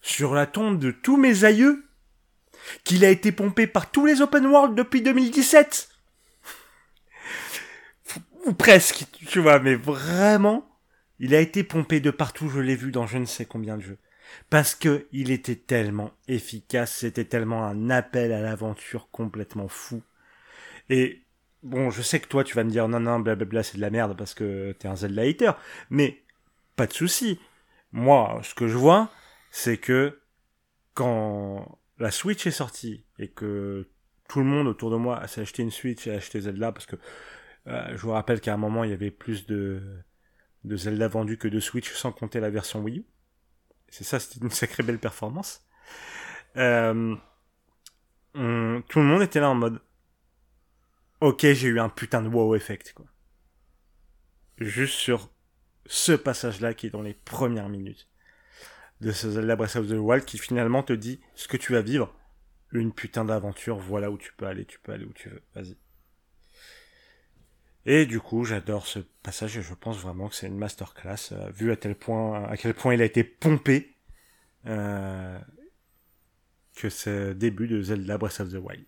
[0.02, 1.86] sur la tombe de tous mes aïeux,
[2.84, 5.90] qu'il a été pompé par tous les open world depuis 2017.
[8.46, 10.68] Ou presque, tu vois, mais vraiment,
[11.20, 13.84] il a été pompé de partout, je l'ai vu dans je ne sais combien de
[13.84, 13.98] jeux.
[14.50, 20.02] Parce que il était tellement efficace, c'était tellement un appel à l'aventure complètement fou.
[20.90, 21.22] Et
[21.64, 23.90] bon, je sais que toi, tu vas me dire non, non, blablabla, c'est de la
[23.90, 25.52] merde parce que t'es un Zelda hater.
[25.90, 26.24] Mais
[26.76, 27.40] pas de souci.
[27.92, 29.12] Moi, ce que je vois,
[29.52, 30.20] c'est que
[30.94, 33.88] quand la Switch est sortie et que
[34.28, 36.86] tout le monde autour de moi s'est acheté une Switch et a acheté Zelda parce
[36.86, 36.96] que
[37.68, 39.84] euh, je vous rappelle qu'à un moment il y avait plus de,
[40.64, 43.06] de Zelda vendus que de Switch sans compter la version Wii U.
[43.90, 45.66] C'est ça, c'était une sacrée belle performance.
[46.58, 47.16] Euh,
[48.34, 48.40] tout
[49.00, 49.82] le monde était là en mode
[51.20, 53.06] ok, j'ai eu un putain de wow effect, quoi.
[54.58, 55.30] Juste sur
[55.86, 58.11] ce passage-là qui est dans les premières minutes
[59.02, 61.82] de ce Zelda Breath of the Wild qui finalement te dit ce que tu vas
[61.82, 62.14] vivre.
[62.72, 65.76] Une putain d'aventure, voilà où tu peux aller, tu peux aller où tu veux, vas-y.
[67.86, 71.50] Et du coup, j'adore ce passage et je pense vraiment que c'est une masterclass, euh,
[71.50, 73.98] vu à tel point, à quel point il a été pompé,
[74.68, 75.40] euh,
[76.76, 78.86] que ce début de Zelda Breath of the Wild.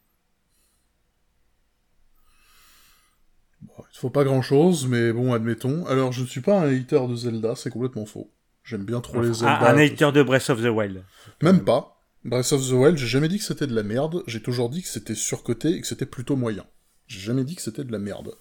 [3.64, 5.86] Il faut pas grand chose, mais bon, admettons.
[5.88, 8.32] Alors, je ne suis pas un hater de Zelda, c'est complètement faux.
[8.64, 9.72] J'aime bien trop les Zelda.
[9.72, 11.04] Un, hater de Breath of the Wild.
[11.42, 12.02] Même pas.
[12.24, 14.82] Breath of the Wild, j'ai jamais dit que c'était de la merde, j'ai toujours dit
[14.82, 16.66] que c'était surcoté et que c'était plutôt moyen.
[17.08, 18.34] J'ai jamais dit que c'était de la merde.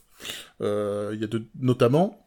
[0.61, 1.45] Euh, il y a de...
[1.59, 2.25] notamment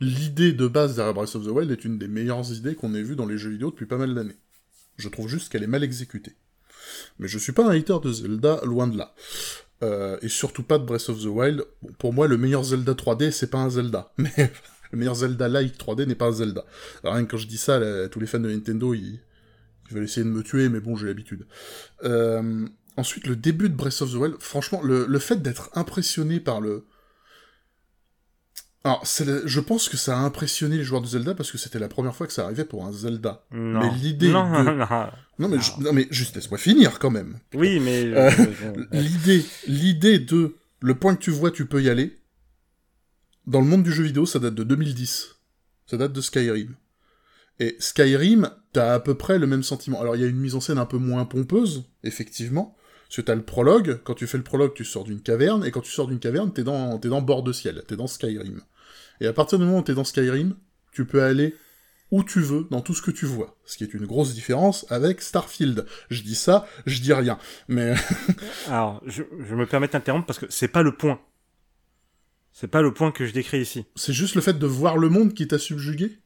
[0.00, 3.02] l'idée de base derrière Breath of the Wild est une des meilleures idées qu'on ait
[3.02, 4.36] vues dans les jeux vidéo depuis pas mal d'années.
[4.98, 6.36] Je trouve juste qu'elle est mal exécutée.
[7.18, 9.14] Mais je suis pas un hater de Zelda, loin de là.
[9.82, 11.64] Euh, et surtout pas de Breath of the Wild.
[11.80, 14.12] Bon, pour moi, le meilleur Zelda 3D, c'est pas un Zelda.
[14.18, 14.52] Mais
[14.92, 16.64] le meilleur Zelda-like 3D n'est pas un Zelda.
[17.02, 19.20] Alors, rien que quand je dis ça, tous les fans de Nintendo, ils...
[19.90, 21.46] veulent essayer de me tuer, mais bon, j'ai l'habitude.
[22.04, 26.40] Euh, Ensuite, le début de Breath of the Wild, franchement, le, le fait d'être impressionné
[26.40, 26.84] par le...
[28.82, 31.58] Alors, c'est le- je pense que ça a impressionné les joueurs de Zelda parce que
[31.58, 33.44] c'était la première fois que ça arrivait pour un Zelda.
[33.52, 33.80] Non.
[33.80, 34.86] Mais l'idée non, de- non, non.
[35.38, 37.38] Non mais, non, mais juste laisse-moi finir quand même.
[37.54, 38.04] Oui, mais...
[38.04, 38.30] Euh,
[38.62, 42.18] euh, L'idée, l'idée de le point que tu vois, tu peux y aller.
[43.50, 45.34] Dans le monde du jeu vidéo, ça date de 2010.
[45.88, 46.76] Ça date de Skyrim.
[47.58, 50.00] Et Skyrim, t'as à peu près le même sentiment.
[50.00, 52.76] Alors il y a une mise en scène un peu moins pompeuse, effectivement.
[53.08, 54.02] Parce que t'as le prologue.
[54.04, 55.64] Quand tu fais le prologue, tu sors d'une caverne.
[55.64, 57.82] Et quand tu sors d'une caverne, t'es dans, dans bord de ciel.
[57.88, 58.62] T'es dans Skyrim.
[59.20, 60.54] Et à partir du moment où t'es dans Skyrim,
[60.92, 61.56] tu peux aller
[62.12, 63.56] où tu veux, dans tout ce que tu vois.
[63.64, 65.86] Ce qui est une grosse différence avec Starfield.
[66.08, 67.36] Je dis ça, je dis rien.
[67.66, 67.94] Mais
[68.68, 71.20] Alors, je, je me permets d'interrompre parce que c'est pas le point.
[72.52, 73.86] C'est pas le point que je décris ici.
[73.96, 76.18] c'est juste le fait de voir le monde qui t'a subjugué?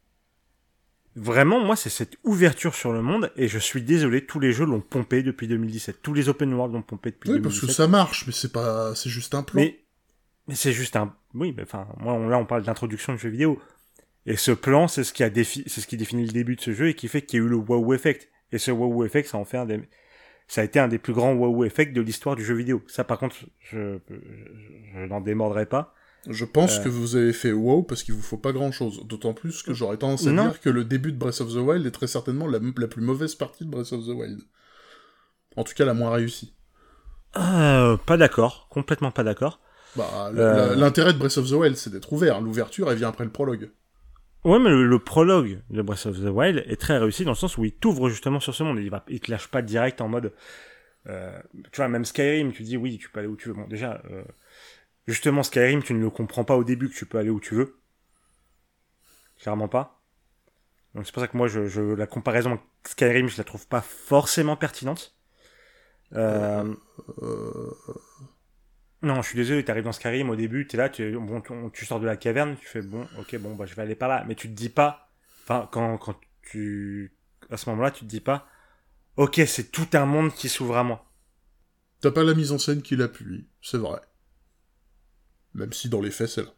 [1.17, 4.65] Vraiment, moi, c'est cette ouverture sur le monde, et je suis désolé, tous les jeux
[4.65, 6.03] l'ont pompé depuis 2017.
[6.03, 7.69] Tous les open world l'ont pompé depuis Oui, parce 2017.
[7.69, 9.61] que ça marche, mais c'est pas, c'est juste un plan.
[9.61, 9.79] Mais,
[10.49, 11.15] mais c'est juste un.
[11.35, 13.61] Oui, mais enfin, moi, on- là, on parle d'introduction de jeux vidéo.
[14.27, 15.63] Et ce plan, c'est ce qui a défi...
[15.69, 17.47] c'est ce qui définit le début de ce jeu et qui fait qu'il y a
[17.47, 18.29] eu le wow effect.
[18.51, 19.81] Et ce wow effect, ça en fait un des,
[20.49, 22.83] ça a été un des plus grands wow effects de l'histoire du jeu vidéo.
[22.89, 24.15] Ça, par contre, je, je,
[24.95, 25.95] je n'en démordrai pas.
[26.29, 26.85] Je pense Euh.
[26.85, 29.07] que vous avez fait wow parce qu'il vous faut pas grand chose.
[29.07, 30.45] D'autant plus que j'aurais tendance à Non.
[30.49, 33.03] dire que le début de Breath of the Wild est très certainement la, la plus
[33.03, 34.41] mauvaise partie de Breath of the Wild.
[35.57, 36.55] En tout cas, la moins réussie.
[37.37, 39.61] Euh, pas d'accord, complètement pas d'accord.
[39.97, 40.75] Bah, Euh.
[40.75, 42.41] l'intérêt de Breath of the Wild, c'est d'être ouvert.
[42.41, 43.71] L'ouverture, elle vient après le prologue.
[44.45, 47.37] Ouais, mais le, le prologue de Breath of the Wild est très réussi dans le
[47.37, 48.79] sens où il t'ouvre justement sur ce monde.
[48.81, 50.33] Il, va, il te lâche pas direct en mode.
[51.09, 51.39] euh,
[51.73, 53.55] tu vois, même Skyrim, tu dis oui, tu peux aller où tu veux.
[53.55, 54.23] Bon, déjà, euh,
[55.07, 57.55] justement, Skyrim, tu ne le comprends pas au début que tu peux aller où tu
[57.55, 57.81] veux.
[59.39, 60.01] Clairement pas.
[60.95, 64.57] Donc c'est pour ça que moi, je, la comparaison Skyrim, je la trouve pas forcément
[64.57, 65.17] pertinente.
[66.13, 66.75] Euh,
[69.03, 71.85] non, je suis désolé, t'arrives dans Skyrim au début, t'es là, tu, bon, tu, tu
[71.85, 74.25] sors de la caverne, tu fais bon, ok, bon, bah je vais aller par là,
[74.27, 75.11] mais tu te dis pas,
[75.43, 77.15] enfin, quand, quand tu,
[77.51, 78.47] à ce moment-là, tu te dis pas,
[79.17, 81.11] ok, c'est tout un monde qui s'ouvre à moi.
[82.01, 84.01] T'as pas la mise en scène qui l'appuie, c'est vrai.
[85.55, 86.53] Même si dans les faits, c'est là.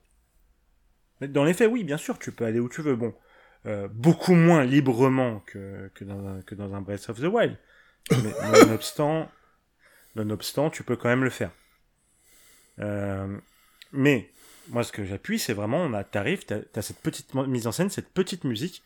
[1.21, 3.15] Mais dans les faits, oui, bien sûr, tu peux aller où tu veux, bon,
[3.67, 7.57] euh, beaucoup moins librement que, que, dans un, que dans un Breath of the Wild,
[8.11, 9.31] mais nonobstant,
[10.15, 11.51] nonobstant, tu peux quand même le faire.
[12.79, 13.39] Euh,
[13.93, 14.31] mais
[14.69, 17.91] moi, ce que j'appuie, c'est vraiment, on a, t'arrives, t'as, cette petite mise en scène,
[17.91, 18.83] cette petite musique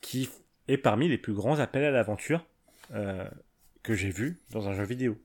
[0.00, 0.28] qui
[0.68, 2.46] est parmi les plus grands appels à l'aventure
[2.92, 3.28] euh,
[3.82, 5.18] que j'ai vu dans un jeu vidéo.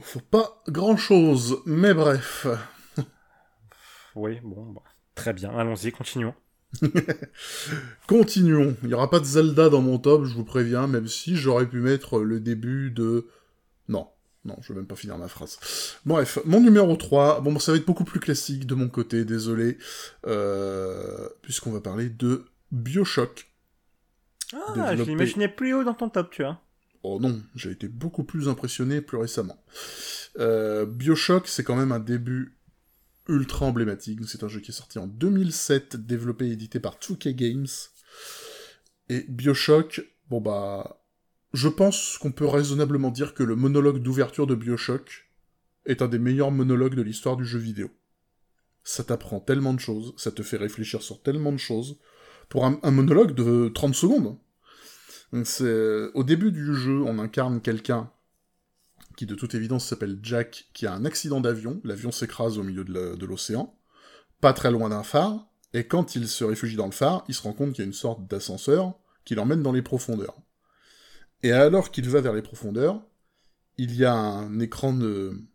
[0.00, 2.46] Faut pas grand chose, mais bref.
[4.16, 4.82] Oui, bon, bah,
[5.14, 6.34] très bien, allons-y, continuons.
[8.08, 8.76] Continuons.
[8.82, 11.68] Il n'y aura pas de Zelda dans mon top, je vous préviens, même si j'aurais
[11.68, 13.28] pu mettre le début de...
[13.88, 14.08] Non.
[14.44, 15.58] Non, je vais même pas finir ma phrase.
[16.06, 19.78] Bref, mon numéro 3, bon, ça va être beaucoup plus classique de mon côté, désolé,
[20.26, 23.50] euh, puisqu'on va parler de Bioshock.
[24.54, 26.60] Ah, je l'imaginais plus haut dans ton top, tu vois.
[27.10, 29.56] Oh non, j'ai été beaucoup plus impressionné plus récemment.
[30.38, 32.58] Euh, Bioshock, c'est quand même un début
[33.28, 34.20] ultra emblématique.
[34.26, 37.66] C'est un jeu qui est sorti en 2007, développé et édité par 2K Games.
[39.08, 41.02] Et Bioshock, bon bah,
[41.54, 45.30] je pense qu'on peut raisonnablement dire que le monologue d'ouverture de Bioshock
[45.86, 47.90] est un des meilleurs monologues de l'histoire du jeu vidéo.
[48.84, 51.98] Ça t'apprend tellement de choses, ça te fait réfléchir sur tellement de choses,
[52.50, 54.36] pour un, un monologue de 30 secondes.
[55.32, 58.10] Au début du jeu, on incarne quelqu'un
[59.16, 61.80] qui de toute évidence s'appelle Jack, qui a un accident d'avion.
[61.84, 63.76] L'avion s'écrase au milieu de l'océan,
[64.40, 65.46] pas très loin d'un phare.
[65.74, 67.86] Et quand il se réfugie dans le phare, il se rend compte qu'il y a
[67.86, 70.40] une sorte d'ascenseur qui l'emmène dans les profondeurs.
[71.42, 73.04] Et alors qu'il va vers les profondeurs,
[73.76, 75.46] il y a un écran de,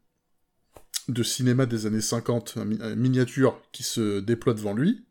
[1.23, 5.05] cinéma des années 50, un mi- un miniature, qui se déploie devant lui,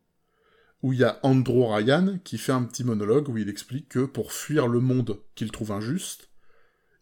[0.82, 4.04] où il y a Andrew Ryan qui fait un petit monologue où il explique que
[4.04, 6.28] pour fuir le monde qu'il trouve injuste,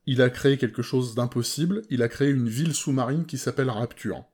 [0.06, 4.24] il a créé quelque chose d'impossible, il a créé une ville sous-marine qui s'appelle Rapture.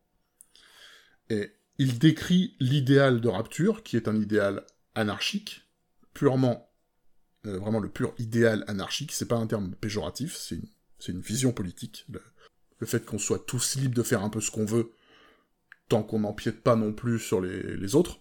[1.31, 5.69] Et il décrit l'idéal de Rapture, qui est un idéal anarchique,
[6.13, 6.73] purement,
[7.47, 10.57] euh, vraiment le pur idéal anarchique, c'est pas un terme péjoratif, c'est
[11.09, 12.07] une, vision politique.
[12.09, 14.93] Le, fait qu'on soit tous libres de faire un peu ce qu'on veut,
[15.89, 18.21] tant qu'on n'empiète pas non plus sur les autres.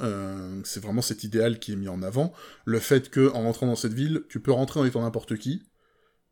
[0.00, 2.32] Euh, c'est vraiment cet idéal qui est mis en avant.
[2.64, 5.62] Le fait que, en rentrant dans cette ville, tu peux rentrer en étant n'importe qui,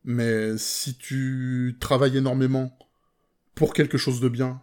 [0.03, 2.77] mais si tu travailles énormément
[3.55, 4.61] pour quelque chose de bien,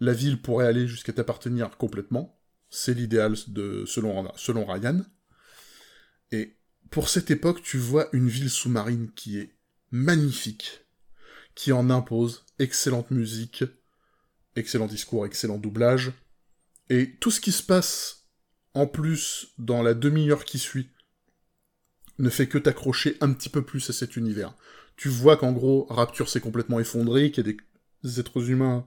[0.00, 2.40] la ville pourrait aller jusqu'à t'appartenir complètement.
[2.70, 5.02] C'est l'idéal de selon, selon Ryan.
[6.32, 6.56] Et
[6.90, 9.54] pour cette époque, tu vois une ville sous-marine qui est
[9.90, 10.86] magnifique,
[11.54, 13.64] qui en impose, excellente musique,
[14.56, 16.12] excellent discours, excellent doublage,
[16.92, 18.28] et tout ce qui se passe
[18.74, 20.90] en plus dans la demi-heure qui suit
[22.18, 24.54] ne fait que t'accrocher un petit peu plus à cet univers.
[24.96, 27.54] Tu vois qu'en gros, Rapture s'est complètement effondré, qu'il y a
[28.04, 28.86] des êtres humains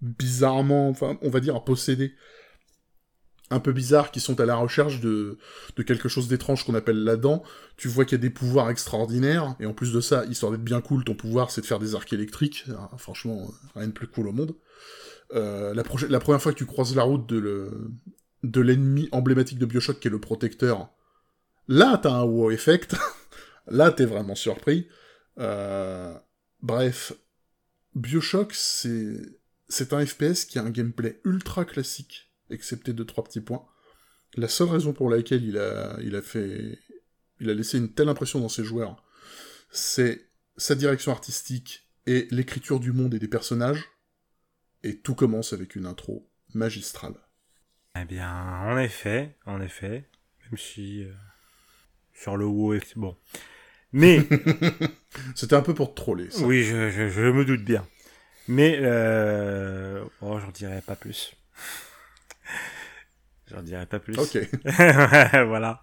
[0.00, 2.14] bizarrement, enfin, on va dire, à posséder
[3.50, 5.36] un peu bizarres qui sont à la recherche de,
[5.84, 7.42] quelque chose d'étrange qu'on appelle la dent.
[7.76, 10.62] Tu vois qu'il y a des pouvoirs extraordinaires, et en plus de ça, histoire d'être
[10.62, 12.66] bien cool, ton pouvoir c'est de faire des arcs électriques.
[12.78, 14.54] Ah, franchement, rien de plus cool au monde.
[15.34, 15.82] Euh, la,
[16.20, 17.90] première fois que tu croises la route de le
[18.42, 20.90] de l'ennemi emblématique de Bioshock qui est le protecteur,
[21.68, 22.96] là t'as un wow effect,
[23.66, 24.88] là t'es vraiment surpris.
[25.38, 26.14] Euh,
[26.62, 27.12] bref,
[27.94, 33.64] Bioshock c'est un FPS qui a un gameplay ultra classique excepté deux trois petits points.
[34.36, 36.78] La seule raison pour laquelle il a fait,
[37.40, 39.02] il a laissé une telle impression dans ses joueurs,
[39.70, 43.84] c'est sa direction artistique et l'écriture du monde et des personnages.
[44.82, 47.14] Et tout commence avec une intro magistrale.
[48.00, 50.08] Eh bien, en effet, en effet,
[50.44, 51.12] même si euh,
[52.14, 53.16] sur le WoW, bon,
[53.92, 54.20] mais
[55.34, 56.30] c'était un peu pour te troller.
[56.30, 56.44] Ça.
[56.44, 57.86] Oui, je, je, me doute bien.
[58.48, 60.04] Mais euh...
[60.20, 61.34] oh, j'en dirais pas plus.
[63.50, 64.16] J'en dirais pas plus.
[64.16, 64.38] Ok.
[64.64, 65.82] voilà.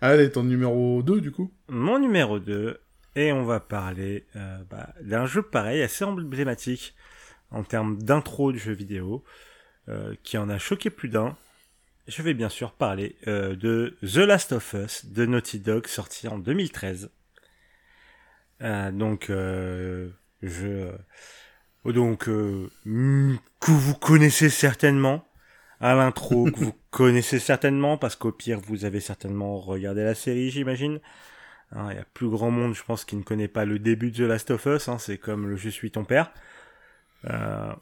[0.00, 2.80] Allez, ton numéro 2 du coup Mon numéro 2,
[3.14, 6.96] et on va parler euh, bah, d'un jeu pareil, assez emblématique
[7.54, 9.24] en termes d'intro du jeu vidéo,
[9.88, 11.36] euh, qui en a choqué plus d'un.
[12.06, 16.28] Je vais bien sûr parler euh, de The Last of Us de Naughty Dog, sorti
[16.28, 17.10] en 2013.
[18.92, 20.92] donc, je...
[21.84, 25.26] Donc, que vous connaissez certainement,
[25.80, 30.50] à l'intro que vous connaissez certainement, parce qu'au pire, vous avez certainement regardé la série,
[30.50, 31.00] j'imagine.
[31.72, 34.10] Hein, il y a plus grand monde, je pense, qui ne connaît pas le début
[34.10, 34.88] de The Last of Us.
[34.88, 36.32] Hein, c'est comme le Je suis ton père.
[37.24, 37.72] Euh,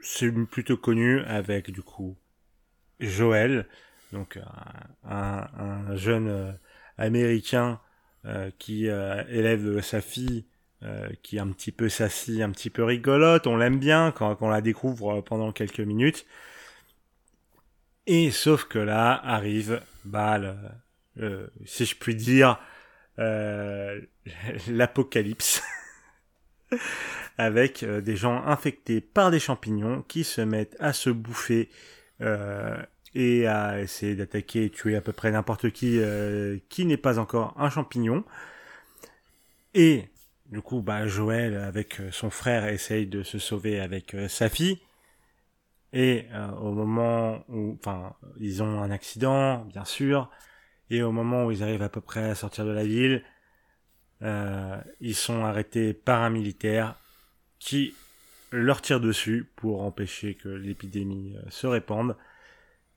[0.00, 2.16] c'est plutôt connu avec, du coup,
[3.00, 3.66] Joël,
[4.12, 4.38] donc
[5.04, 6.52] un, un jeune euh,
[6.98, 7.80] américain
[8.24, 10.46] euh, qui euh, élève sa fille
[11.22, 13.46] qui est un petit peu sassy, un petit peu rigolote.
[13.46, 16.26] On l'aime bien quand, quand on la découvre pendant quelques minutes.
[18.08, 20.40] Et sauf que là arrive, bah,
[21.64, 22.58] si je puis dire,
[23.20, 24.00] euh,
[24.68, 25.62] l'apocalypse.
[27.38, 31.70] avec euh, des gens infectés par des champignons qui se mettent à se bouffer
[32.20, 32.76] euh,
[33.14, 36.00] et à essayer d'attaquer et tuer à peu près n'importe qui
[36.70, 38.24] qui n'est pas encore un champignon.
[39.74, 40.08] Et
[40.46, 44.78] du coup, bah, Joël avec son frère essaye de se sauver avec sa fille.
[45.92, 50.30] Et euh, au moment où, enfin, ils ont un accident, bien sûr,
[50.90, 53.22] et au moment où ils arrivent à peu près à sortir de la ville,
[54.22, 56.98] euh, ils sont arrêtés par un militaire
[57.62, 57.94] qui
[58.50, 62.16] leur tire dessus pour empêcher que l'épidémie euh, se répande.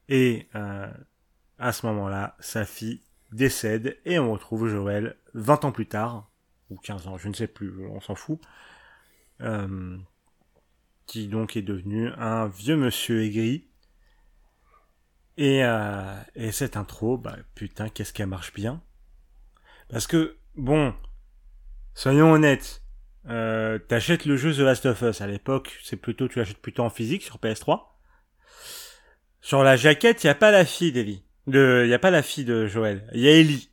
[0.10, 0.48] Et
[1.58, 3.02] à ce moment-là, sa fille
[3.32, 6.30] décède et on retrouve Joël 20 ans plus tard,
[6.70, 8.40] ou 15 ans, je ne sais plus, on s'en fout,
[9.42, 9.98] euh,
[11.08, 13.68] qui donc est devenu un vieux monsieur aigri.
[15.38, 18.82] Et, euh, et cette intro, bah putain, qu'est-ce qu'elle marche bien.
[19.90, 20.94] Parce que, bon,
[21.96, 22.85] soyons honnêtes,
[23.28, 26.84] euh, t'achètes le jeu The Last of Us à l'époque, c'est plutôt, tu l'achètes plutôt
[26.84, 27.82] en physique sur PS3.
[29.42, 31.24] Sur la jaquette, il y a pas la fille d'Ellie.
[31.48, 33.08] De, il y a pas la fille de Joël.
[33.14, 33.70] Il y a Ellie.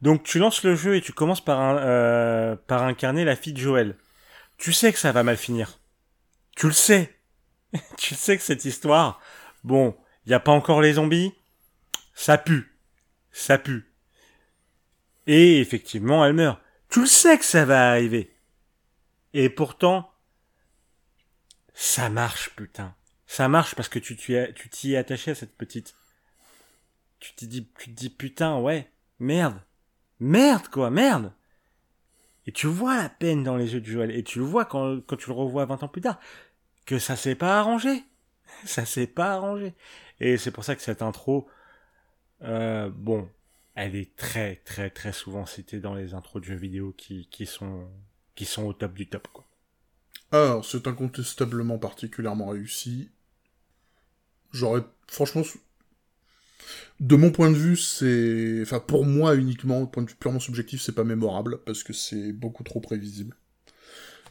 [0.00, 3.96] Donc tu lances le jeu et tu commences euh, par incarner la fille de Joël.
[4.56, 5.78] Tu sais que ça va mal finir.
[6.56, 7.14] Tu le sais.
[7.98, 9.20] tu sais que cette histoire,
[9.62, 11.34] bon, il n'y a pas encore les zombies,
[12.14, 12.78] ça pue.
[13.30, 13.92] Ça pue.
[15.26, 16.60] Et effectivement, elle meurt.
[16.90, 18.34] Tu le sais que ça va arriver.
[19.32, 20.12] Et pourtant,
[21.72, 22.94] ça marche, putain.
[23.26, 25.94] Ça marche parce que tu t'y es attaché à cette petite.
[27.20, 29.60] Tu te dis, tu te dis putain, ouais, merde.
[30.18, 31.32] Merde, quoi, merde.
[32.46, 34.10] Et tu vois la peine dans les yeux de Joël.
[34.10, 36.18] Et tu le vois quand, quand tu le revois 20 ans plus tard
[36.86, 38.02] que ça s'est pas arrangé.
[38.64, 39.74] Ça s'est pas arrangé.
[40.18, 41.48] Et c'est pour ça que cette intro,
[42.42, 43.28] euh, bon,
[43.74, 47.88] elle est très très très souvent citée dans les intros de jeux vidéo qui, sont
[48.34, 49.46] qui sont au top du top quoi.
[50.32, 53.10] Alors, c'est incontestablement particulièrement réussi.
[54.52, 55.42] J'aurais franchement
[57.00, 60.80] de mon point de vue, c'est enfin pour moi uniquement, point de vue purement subjectif,
[60.82, 63.36] c'est pas mémorable parce que c'est beaucoup trop prévisible.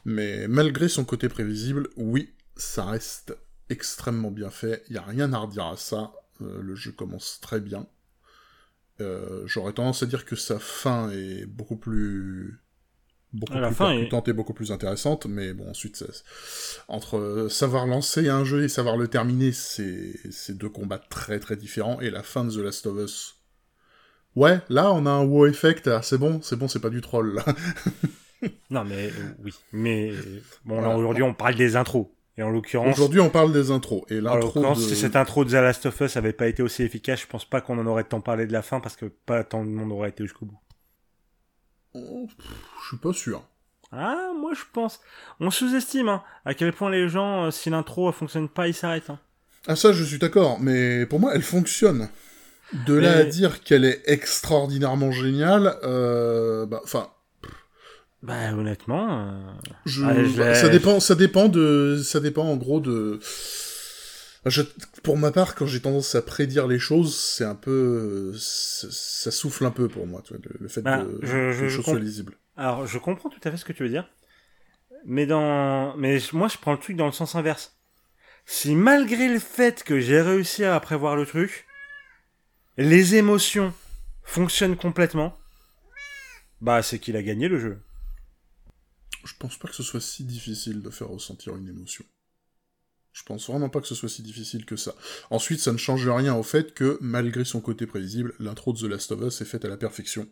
[0.05, 3.35] Mais malgré son côté prévisible, oui, ça reste
[3.69, 7.39] extrêmement bien fait, il n'y a rien à redire à ça, euh, le jeu commence
[7.41, 7.87] très bien.
[9.01, 12.59] Euh, J'aurais tendance à dire que sa fin est beaucoup plus
[13.31, 16.05] beaucoup Ah, la plus fin est- percutante et beaucoup plus intéressante, mais bon, ensuite, ça-
[16.87, 20.13] entre euh, savoir lancer un jeu et savoir le terminer, c'est
[20.57, 23.35] deux combats très très différents, et la fin de The Last of Us...
[24.35, 27.01] Ouais, là, on a un wow effect, ah, c'est bon, c'est bon, c'est pas du
[27.01, 27.45] troll, là.
[28.69, 29.11] Non, mais euh,
[29.43, 29.53] oui.
[29.73, 30.11] Mais
[30.63, 30.97] bon, là Voilà.
[30.97, 32.09] aujourd'hui, on parle des intros.
[32.39, 34.79] Et en l'occurrence, Aujourd'hui, on parle des intros, et l'intro de...
[34.79, 37.43] si cette intro de The Last of Us avait pas été aussi efficace, je pense
[37.43, 39.91] pas qu'on en aurait tant parlé de la fin parce que pas tant de monde
[39.91, 40.59] aurait été jusqu'au bout.
[41.93, 43.43] Je suis pas sûr.
[43.91, 45.01] Ah, moi je pense.
[45.41, 49.09] On sous-estime hein, à quel point les gens, euh, si l'intro fonctionne pas, ils s'arrêtent.
[49.09, 49.19] hein.
[49.67, 52.07] Ah ça, je suis d'accord, mais pour moi, elle fonctionne.
[52.85, 57.09] De là à dire qu'elle est extraordinairement géniale, euh, bah, enfin,
[58.21, 59.39] Bah honnêtement, euh,
[59.85, 63.19] je, Ah, je bah, ça dépend, ça dépend de, ça dépend en gros de.
[64.45, 64.61] Je-
[65.03, 69.65] pour ma part, quand j'ai tendance à prédire les choses, c'est un peu, ça, souffle
[69.65, 71.27] un peu pour moi, tu vois, le, fait Bah, de, je-
[71.59, 72.33] que les choses comp- soient lisibles.
[72.57, 74.09] alors je comprends tout à fait ce que tu veux dire,
[75.05, 77.77] mais dans, mais moi je prends le truc dans le sens inverse.
[78.45, 81.65] Si malgré le fait que j'ai réussi à prévoir le truc,
[82.77, 83.73] les émotions
[84.23, 85.37] fonctionnent complètement,
[86.61, 87.79] bah c'est qu'il a gagné le jeu.
[89.25, 92.05] Je pense pas que ce soit si difficile de faire ressentir une émotion.
[93.11, 94.95] Je pense vraiment pas que ce soit si difficile que ça.
[95.29, 98.83] Ensuite, ça ne change rien au fait que, malgré son côté prévisible, l'intro de The
[98.83, 100.27] Last of Us est faite à la perfection.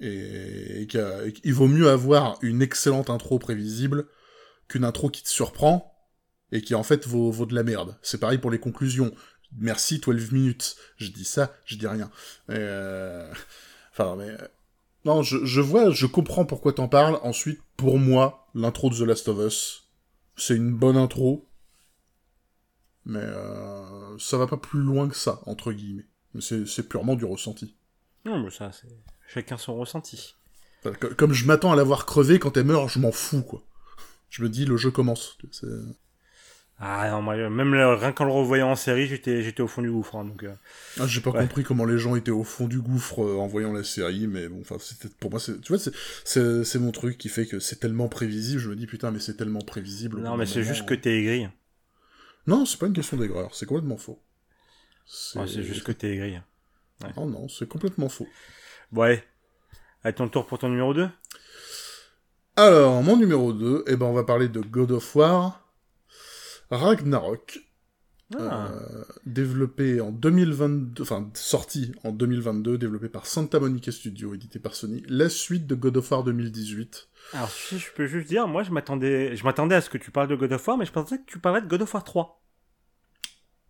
[0.00, 4.06] Et, qu'il vaut mieux avoir une excellente intro prévisible
[4.68, 5.92] qu'une intro qui te surprend
[6.52, 7.96] et qui en fait vaut, de la merde.
[8.02, 9.14] C'est pareil pour les conclusions.
[9.56, 10.76] Merci 12 minutes.
[10.96, 12.10] Je dis ça, je dis rien.
[12.50, 13.32] Euh,
[13.96, 14.36] Enfin, mais...
[15.04, 17.18] Non, je, je vois, je comprends pourquoi t'en parles.
[17.22, 19.88] Ensuite, pour moi, l'intro de The Last of Us,
[20.36, 21.48] c'est une bonne intro.
[23.04, 26.06] Mais euh, ça va pas plus loin que ça, entre guillemets.
[26.32, 27.76] Mais C'est c'est purement du ressenti.
[28.24, 28.88] Non, mais ça c'est
[29.28, 30.34] chacun son ressenti.
[31.16, 33.62] Comme je m'attends à la voir crever quand elle meurt, je m'en fous, quoi.
[34.28, 35.38] Je me dis, le jeu commence.
[36.80, 39.80] Ah non, moi, même le- rien qu'en le revoyant en série, j'étais j'étais au fond
[39.80, 40.16] du gouffre.
[40.16, 40.52] hein, donc, euh,
[40.98, 41.40] Ah, j'ai pas Ouais.
[41.40, 44.48] compris comment les gens étaient au fond du gouffre euh, en voyant la série, mais
[44.48, 45.92] bon, enfin, c'était pour moi, c'est- tu vois, c'est-
[46.24, 48.60] c'est c'est mon truc qui fait que c'est tellement prévisible.
[48.60, 50.20] Je me dis putain, mais c'est tellement prévisible.
[50.20, 51.48] Non, mais c'est juste que t'es aigri.
[52.46, 54.20] Non, c'est pas une question d'aigreur, c'est complètement faux.
[55.06, 56.38] C'est Ouais, juste que t'es aigri.
[57.16, 58.26] Non, non, c'est complètement faux.
[59.00, 59.22] Allez.
[60.02, 61.08] À ton tour pour ton numéro 2
[62.56, 65.63] Alors, mon numéro 2, eh ben, on va parler de God of War
[66.70, 67.60] Ragnarok,
[68.38, 68.70] Ah.
[68.72, 74.74] euh, développé en 2022, enfin, sorti en 2022, développé par Santa Monica Studio, édité par
[74.74, 77.08] Sony, la suite de God of War 2018.
[77.34, 80.10] Alors, si je peux juste dire, moi, je m'attendais, je m'attendais à ce que tu
[80.10, 82.02] parles de God of War, mais je pensais que tu parlais de God of War
[82.04, 82.42] 3.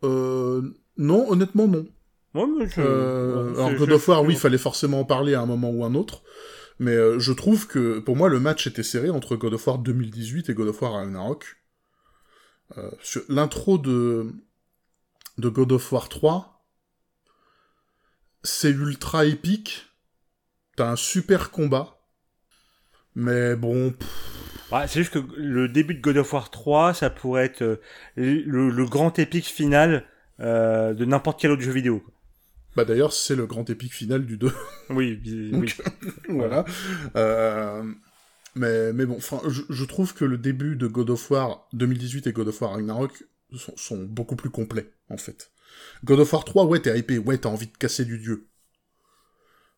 [0.04, 0.62] Euh,
[0.96, 1.86] non, honnêtement, non.
[2.34, 5.34] Ouais, mais je- Euh, alors God je- of War, oui, il fallait forcément en parler
[5.34, 6.22] à un moment ou un autre.
[6.80, 9.78] Mais euh, je trouve que, pour moi, le match était serré entre God of War
[9.78, 11.44] 2018 et God of War Ragnarok.
[12.78, 14.32] Euh, sur- L'intro de,
[15.38, 16.64] de God of War 3,
[18.42, 19.86] c'est ultra épique.
[20.76, 21.98] T'as un super combat.
[23.14, 23.94] Mais bon,
[24.72, 27.76] Ouais, c'est juste que le début de God of War 3, ça pourrait être euh,
[28.16, 30.04] le, le grand épique final
[30.40, 32.02] euh, de n'importe quel autre jeu vidéo.
[32.74, 34.52] bah d'ailleurs, c'est le grand épique final du 2.
[34.90, 35.50] Oui, oui.
[35.52, 35.76] Donc,
[36.28, 36.64] voilà.
[37.14, 37.84] Euh,
[38.54, 42.32] mais, mais bon, je, je trouve que le début de God of War 2018 et
[42.32, 43.24] God of War Ragnarok
[43.56, 45.50] sont, sont beaucoup plus complets, en fait.
[46.04, 48.48] God of War 3, ouais, t'es hypé, ouais, t'as envie de casser du dieu.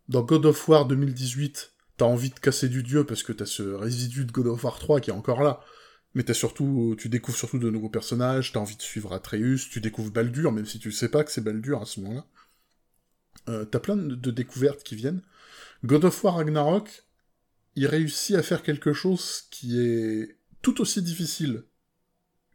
[0.08, 3.62] Dans God of War 2018, t'as envie de casser du dieu parce que t'as ce
[3.62, 5.60] résidu de God of War 3 qui est encore là.
[6.14, 9.80] Mais t'as surtout, tu découvres surtout de nouveaux personnages, t'as envie de suivre Atreus, tu
[9.80, 12.26] découvres Baldur, même si tu sais pas que c'est Baldur à ce moment-là.
[13.48, 15.22] Euh, t'as plein de, de découvertes qui viennent.
[15.84, 17.05] God of War Ragnarok,
[17.76, 21.64] il réussit à faire quelque chose qui est tout aussi difficile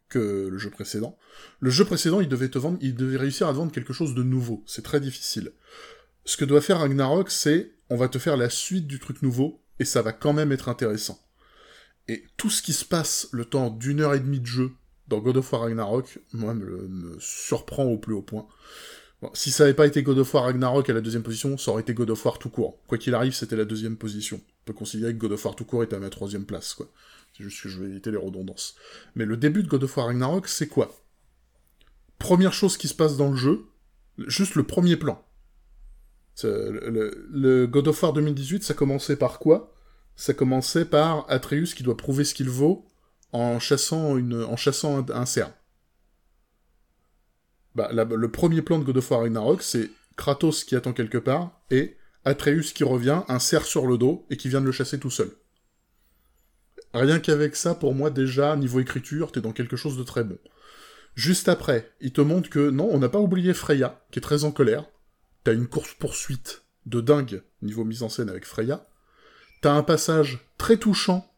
[0.08, 1.16] que le jeu précédent.
[1.60, 4.14] Le jeu précédent, il devait te vendre, il devait réussir à te vendre quelque chose
[4.14, 4.62] de nouveau.
[4.66, 5.52] C'est très difficile.
[6.24, 9.62] Ce que doit faire Ragnarok, c'est, on va te faire la suite du truc nouveau,
[9.78, 11.18] et ça va quand même être intéressant.
[12.08, 14.72] Et tout ce qui se passe le temps d'une heure et demie de jeu
[15.08, 18.46] dans God of War Ragnarok, moi, me, surprend au plus haut point.
[19.34, 21.82] Si ça n'avait pas été God of War Ragnarok à la deuxième position, ça aurait
[21.82, 22.82] été God of War tout court.
[22.86, 24.40] Quoi qu'il arrive, c'était la deuxième position.
[24.64, 26.88] Peut considérer que God of War tout court était à ma troisième place, quoi.
[27.36, 28.76] C'est juste que je vais éviter les redondances.
[29.14, 30.94] Mais le début de God of War Ragnarok, c'est quoi?
[32.18, 33.64] Première chose qui se passe dans le jeu,
[34.18, 35.24] juste le premier plan.
[36.44, 39.74] Le, le- God of War 2018, ça commençait par quoi?
[40.14, 42.86] Ça commençait par Atreus qui doit prouver ce qu'il vaut
[43.32, 45.52] en chassant, une, chassant un, cerf.
[47.74, 51.62] Bah, le premier plan de God of War Ragnarok, c'est Kratos qui attend quelque part,
[51.70, 54.98] et Atreus qui revient, un cerf sur le dos, et qui vient de le chasser
[54.98, 55.30] tout seul.
[56.94, 60.38] Rien qu'avec ça, pour moi, déjà, niveau écriture, t'es dans quelque chose de très bon.
[61.14, 64.44] Juste après, il te montre que non, on n'a pas oublié Freya, qui est très
[64.44, 64.84] en colère.
[65.44, 68.86] T'as une course-poursuite de dingue niveau mise en scène avec Freya.
[69.60, 71.32] T'as un passage très touchant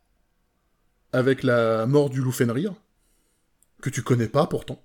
[1.13, 2.75] avec la mort du loup Fenrir,
[3.81, 4.85] que tu connais pas pourtant,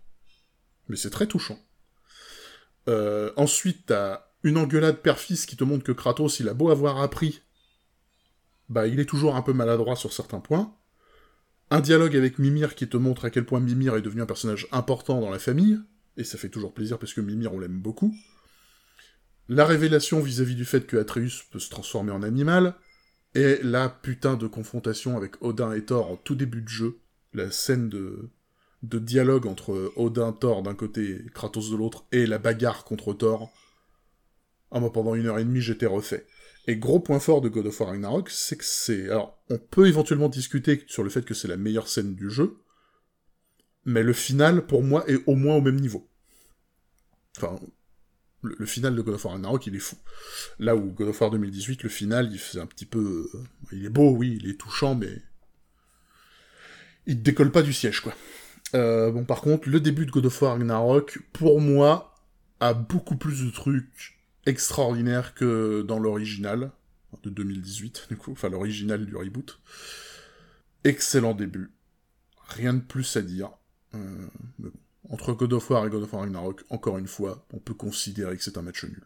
[0.88, 1.60] mais c'est très touchant.
[2.88, 7.02] Euh, ensuite, t'as une engueulade père-fils qui te montre que Kratos, il a beau avoir
[7.02, 7.42] appris,
[8.70, 10.74] bah il est toujours un peu maladroit sur certains points.
[11.72, 14.68] Un dialogue avec Mimir qui te montre à quel point Mimir est devenu un personnage
[14.72, 15.80] important dans la famille,
[16.18, 18.16] et ça fait toujours plaisir parce que Mimir on l'aime beaucoup.
[19.48, 22.76] La révélation vis-à-vis du fait que Atreus peut se transformer en animal,
[23.36, 27.00] et la putain de confrontation avec Odin et Thor en tout début de jeu,
[27.34, 28.30] la scène de,
[28.84, 33.14] de dialogue entre Odin, Thor d'un côté et Kratos de l'autre, et la bagarre contre
[33.14, 33.52] Thor.
[34.72, 36.26] Ah, moi, pendant une heure et demie, j'étais refait.
[36.68, 39.10] Et gros point fort de God of War Ragnarok, c'est que c'est...
[39.10, 42.60] Alors, on peut éventuellement discuter sur le fait que c'est la meilleure scène du jeu,
[43.86, 46.08] mais le final, pour moi, est au moins au même niveau.
[47.38, 47.60] Enfin,
[48.44, 49.96] le, final de God of War Ragnarok, il est fou.
[50.60, 53.30] Là où God of War 2018, le final, il fait un petit peu...
[53.34, 55.22] Euh, il est beau, oui, il est touchant, mais...
[57.08, 58.14] Il décolle pas du siège, quoi.
[58.76, 62.14] Euh, bon, par contre, le début de God of War Ragnarok, pour moi,
[62.60, 64.19] a beaucoup plus de trucs
[64.50, 66.72] extraordinaire que dans l'original,
[67.24, 69.60] de 2018, du coup, enfin l'original du reboot.
[70.84, 71.72] Excellent début.
[72.48, 73.52] Rien de plus à dire.
[73.94, 74.28] Euh,
[75.10, 78.38] Entre God of War et God of War Ragnarok, encore une fois, on peut considérer
[78.38, 79.04] que c'est un match nul.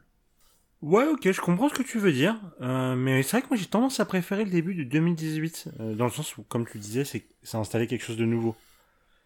[0.82, 3.56] Ouais, ok, je comprends ce que tu veux dire, euh, mais c'est vrai que moi
[3.56, 6.78] j'ai tendance à préférer le début de 2018, euh, dans le sens où, comme tu
[6.78, 8.54] disais, c'est ça quelque chose de nouveau.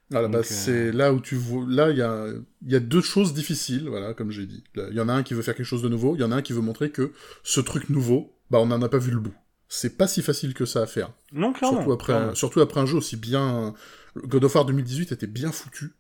[0.10, 1.66] Voilà, bah, c'est là où tu vois.
[1.68, 2.28] Là, il y a,
[2.66, 4.64] y a deux choses difficiles, voilà, comme j'ai dit.
[4.76, 6.32] Il y en a un qui veut faire quelque chose de nouveau, il y en
[6.32, 7.12] a un qui veut montrer que
[7.44, 9.36] ce truc nouveau, bah, on n'en a pas vu le bout.
[9.68, 11.12] C'est pas si facile que ça à faire.
[11.34, 11.80] Non, clairement.
[11.80, 13.74] Surtout après, Un, surtout après un jeu aussi bien.
[14.16, 15.94] God of War 2018 était bien foutu.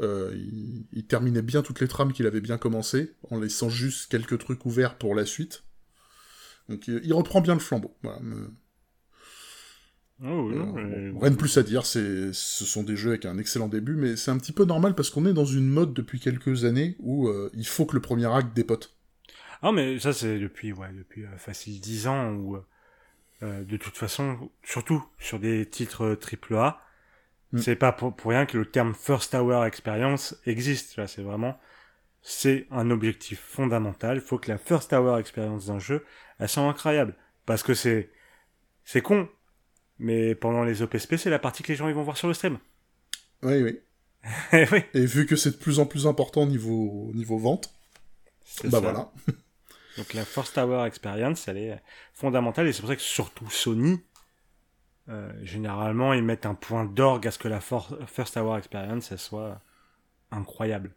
[0.00, 4.10] Euh, il, il, terminait bien toutes les trames qu'il avait bien commencé, en laissant juste
[4.10, 5.64] quelques trucs ouverts pour la suite.
[6.68, 7.94] Donc il reprend bien le flambeau.
[8.02, 8.20] Voilà.
[10.24, 13.68] Oh, euh, rien de plus à dire, c'est, ce sont des jeux avec un excellent
[13.68, 16.64] début, mais c'est un petit peu normal parce qu'on est dans une mode depuis quelques
[16.64, 18.98] années où euh, il faut que le premier acte dépote.
[19.62, 22.56] Ah mais ça c'est depuis ouais depuis euh, facile 10 ans où
[23.42, 26.80] euh, de toute façon surtout sur des titres triple A
[27.52, 27.58] mm.
[27.58, 31.58] c'est pas pour, pour, rien que le terme first hour experience existe là c'est vraiment
[32.22, 36.04] c'est un objectif fondamental il faut que la first hour experience d'un jeu
[36.38, 38.10] elle soit incroyable parce que c'est
[38.84, 39.28] c'est con
[39.98, 42.34] mais pendant les OPSP, c'est la partie que les gens ils vont voir sur le
[42.34, 42.58] stream.
[43.42, 43.80] Oui, oui.
[44.52, 44.82] Eh oui.
[44.94, 47.72] Et vu que c'est de plus en plus important niveau, niveau vente,
[48.64, 48.80] bah ça.
[48.80, 49.12] voilà.
[49.96, 51.82] Donc la First Hour Experience, elle est
[52.14, 54.00] fondamentale, et c'est pour ça que surtout Sony,
[55.08, 59.18] euh, généralement, ils mettent un point d'orgue à ce que la First Hour Experience, elle
[59.18, 59.60] soit
[60.30, 60.94] incroyable.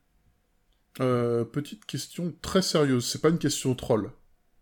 [0.99, 4.11] Euh, petite question très sérieuse, c'est pas une question troll.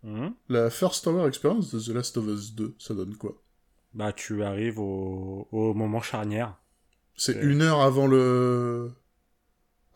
[0.04, 0.28] Mmh.
[0.48, 3.42] La First Hour Experience de The Last of Us 2, ça donne quoi?
[3.94, 6.56] Bah tu arrives au, au moment charnière.
[7.16, 8.90] C'est une heure avant le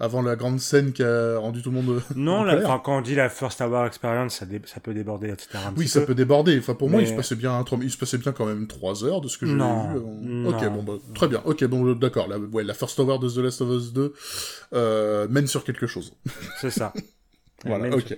[0.01, 2.03] avant la grande scène qui a rendu tout le monde.
[2.16, 5.59] Non, la, quand on dit la first hour experience, ça, ça peut déborder, etc.
[5.76, 6.59] oui, ça peut déborder.
[6.59, 9.20] Enfin, pour moi, il se passait bien, il se passait bien quand même trois heures
[9.20, 9.59] de ce que j'ai vu.
[9.59, 10.47] Non.
[10.49, 11.40] Ok, bon, bah, très bien.
[11.45, 12.28] Ok, bon, d'accord.
[12.28, 14.12] La, ouais, la first hour de The Last of Us 2
[14.72, 16.16] euh, mène sur quelque chose.
[16.61, 16.92] C'est ça.
[17.64, 17.95] voilà.
[17.97, 18.16] Ok.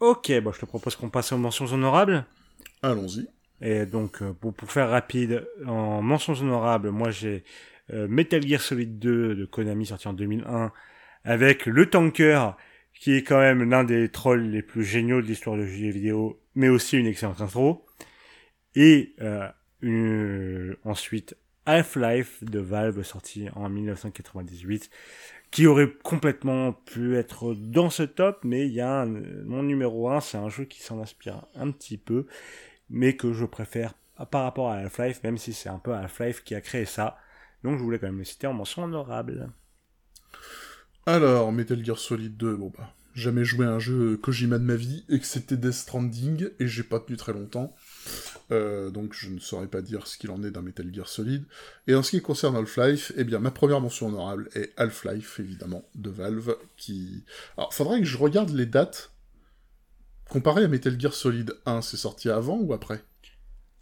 [0.00, 2.26] Ok, bon, je te propose qu'on passe aux mentions honorables.
[2.82, 3.26] Allons-y.
[3.64, 7.44] Et donc, euh, pour, pour faire rapide, en mentions honorables, moi j'ai
[7.92, 10.70] euh, Metal Gear Solid 2 de Konami sorti en 2001,
[11.24, 12.58] avec le tanker,
[12.92, 16.38] qui est quand même l'un des trolls les plus géniaux de l'histoire de jeux vidéo,
[16.54, 17.86] mais aussi une excellente intro.
[18.74, 21.34] Et euh, ensuite
[21.64, 24.90] Half-Life de Valve sorti en 1998,
[25.50, 30.20] qui aurait complètement pu être dans ce top, mais il y a mon numéro 1,
[30.20, 32.26] c'est un jeu qui s'en inspire un petit peu
[32.90, 33.94] mais que je préfère
[34.30, 37.18] par rapport à Half-Life, même si c'est un peu Half-Life qui a créé ça.
[37.62, 39.50] Donc je voulais quand même le citer en mention honorable.
[41.06, 44.76] Alors, Metal Gear Solid 2, bon bah, jamais joué à un jeu Kojima de ma
[44.76, 47.74] vie, excepté Death Stranding, et j'ai pas tenu très longtemps.
[48.52, 51.44] Euh, donc je ne saurais pas dire ce qu'il en est d'un Metal Gear Solid.
[51.86, 55.84] Et en ce qui concerne Half-Life, eh bien ma première mention honorable est Half-Life, évidemment,
[55.94, 57.24] de Valve, qui...
[57.56, 59.13] Alors, faudrait que je regarde les dates,
[60.28, 63.02] Comparé à Metal Gear Solid 1, c'est sorti avant ou après?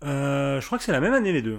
[0.04, 1.58] Euh, Je crois que c'est la même année les deux.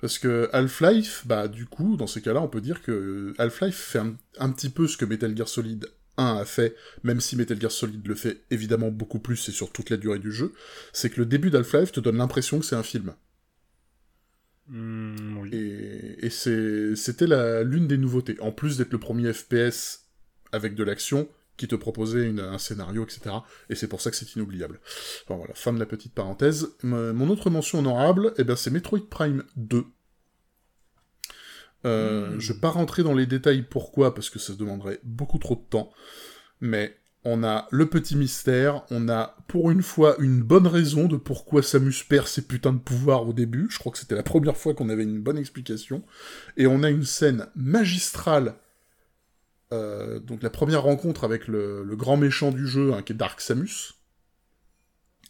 [0.00, 4.00] Parce que Half-Life, bah du coup, dans ces cas-là, on peut dire que Half-Life fait
[4.38, 7.70] un, petit peu ce que Metal Gear Solid 1 a fait, même si Metal Gear
[7.70, 10.52] Solid le fait évidemment beaucoup plus et sur toute la durée du jeu,
[10.92, 13.14] c'est que le début d'Half-Life te donne l'impression que c'est un film.
[14.66, 15.50] Hmm, oui.
[16.18, 17.26] Et, c'était
[17.64, 18.36] l'une des nouveautés.
[18.40, 20.06] En plus d'être le premier FPS
[20.50, 23.36] avec de l'action, qui te proposait une- un scénario, etc.
[23.70, 24.80] Et c'est pour ça que c'est inoubliable.
[25.24, 26.68] Enfin voilà, fin de la petite parenthèse.
[26.82, 29.84] Mon autre mention honorable, eh ben, c'est Metroid Prime 2.
[31.84, 32.40] Euh, Mm.
[32.40, 35.68] Je vais pas rentrer dans les détails pourquoi, parce que ça demanderait beaucoup trop de
[35.68, 35.90] temps.
[36.60, 41.16] Mais on a le petit mystère, on a pour une fois une bonne raison de
[41.16, 43.66] pourquoi Samus perd ses putains de pouvoirs au début.
[43.70, 46.04] Je crois que c'était la première fois qu'on avait une bonne explication.
[46.56, 48.54] Et on a une scène magistrale.
[49.72, 53.16] Euh, donc la première rencontre avec le, le grand méchant du jeu, hein, qui est
[53.16, 53.94] Dark Samus.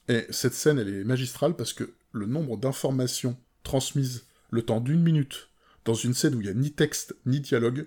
[0.09, 5.03] Et cette scène, elle est magistrale parce que le nombre d'informations transmises le temps d'une
[5.03, 5.49] minute
[5.84, 7.86] dans une scène où il n'y a ni texte ni dialogue,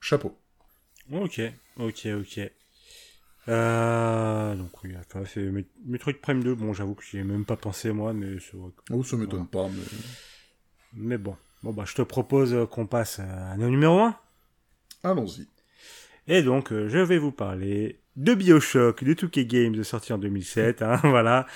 [0.00, 0.36] chapeau.
[1.12, 1.40] Ok,
[1.78, 2.40] ok, ok.
[3.48, 7.44] Euh, donc oui, enfin, c'est Met- Metroid Prime 2, bon j'avoue que j'y ai même
[7.44, 9.82] pas pensé moi, mais c'est vrai que- Oh, ça m'étonne pas, mais...
[10.94, 14.16] Mais bon, bon bah je te propose euh, qu'on passe à nos numéro 1.
[15.04, 15.46] Allons-y.
[16.26, 20.80] Et donc, euh, je vais vous parler de Bioshock, de 2K Games, sorti en 2007.
[20.82, 21.46] Hein, voilà.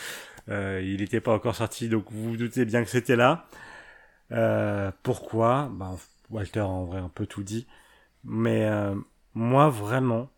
[0.51, 3.49] Euh, il n'était pas encore sorti, donc vous vous doutez bien que c'était là.
[4.33, 5.71] Euh, pourquoi?
[5.73, 5.97] Bah,
[6.31, 7.67] Walter en vrai un peu tout dit.
[8.25, 8.69] Mais
[9.33, 10.31] moi, vraiment,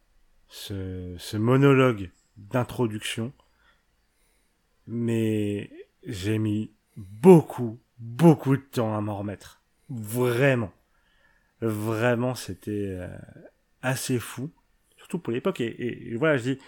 [0.48, 3.32] ce, ce monologue d'introduction,
[4.86, 5.70] mais
[6.04, 9.62] j'ai mis beaucoup, beaucoup de temps à m'en remettre.
[9.88, 10.72] Vraiment.
[11.60, 12.70] Vraiment, c'était...
[12.98, 13.08] euh,
[13.82, 14.50] assez fou,
[14.98, 15.60] surtout pour l'époque.
[15.60, 16.58] Et, et- et voilà, je dis,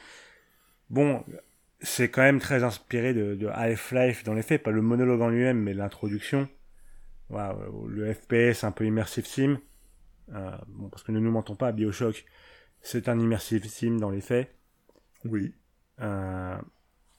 [0.91, 1.25] bon,
[1.81, 5.29] c'est quand même très inspiré de, de Half-Life dans les faits, pas le monologue en
[5.31, 6.49] lui-même, mais l'introduction.
[7.31, 7.57] Voilà,
[7.89, 9.59] le FPS un peu immersive sim.
[10.35, 12.25] Euh, bon, parce que ne nous mentons pas, Bioshock,
[12.83, 14.55] c'est un immersive sim dans les faits.
[15.25, 15.55] Oui.
[16.01, 16.57] Euh,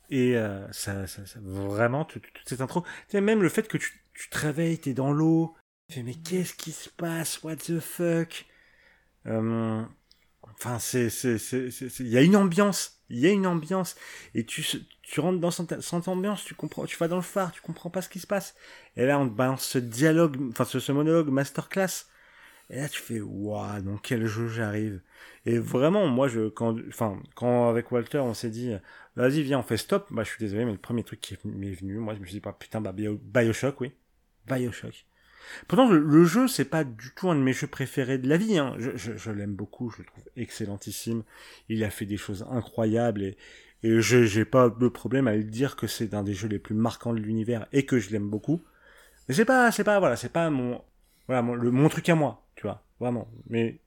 [0.09, 3.67] et euh, ça, ça, ça- vraiment, toute, toute cette intro, tu sais, même le fait
[3.67, 5.55] que tu, tu te réveilles, t'es dans l'eau,
[5.89, 8.45] fais mais qu'est-ce qui se passe, what the fuck?
[9.27, 9.83] Euh,
[10.59, 11.69] Enfin, c'est, c'est, c'est,
[12.01, 13.95] il y a une ambiance, il y a une ambiance,
[14.35, 14.63] et tu,
[15.03, 15.73] tu rentres dans cette,
[16.09, 18.55] ambiance, tu comprends, tu vas dans le phare, tu comprends pas ce qui se passe,
[18.97, 22.07] et là on te balance ce dialogue, enfin ce, ce monologue masterclass,
[22.69, 25.01] et là tu fais waouh, dans quel jeu j'arrive?
[25.45, 28.73] Et vraiment, moi, je, quand, enfin, quand avec Walter, on s'est dit,
[29.15, 31.73] vas-y, viens, on fait stop, bah, je suis désolé, mais le premier truc qui m'est
[31.73, 33.93] venu, moi, je me suis dit, bah, putain, bah, Bio- Bioshock, oui.
[34.47, 35.05] Bioshock.
[35.67, 38.37] Pourtant, le, le jeu, c'est pas du tout un de mes jeux préférés de la
[38.37, 38.75] vie, hein.
[38.77, 41.23] Je, l'aime beaucoup, je le trouve excellentissime.
[41.69, 43.37] Il a fait des choses incroyables et,
[43.83, 46.75] je, j'ai pas de problème à le dire que c'est un des jeux les plus
[46.75, 48.61] marquants de l'univers et que je l'aime beaucoup.
[49.27, 50.81] Mais c'est pas, c'est pas, voilà, c'est pas mon,
[51.27, 53.27] voilà, mon, le, truc à moi, tu vois, vraiment.
[53.49, 53.79] Mais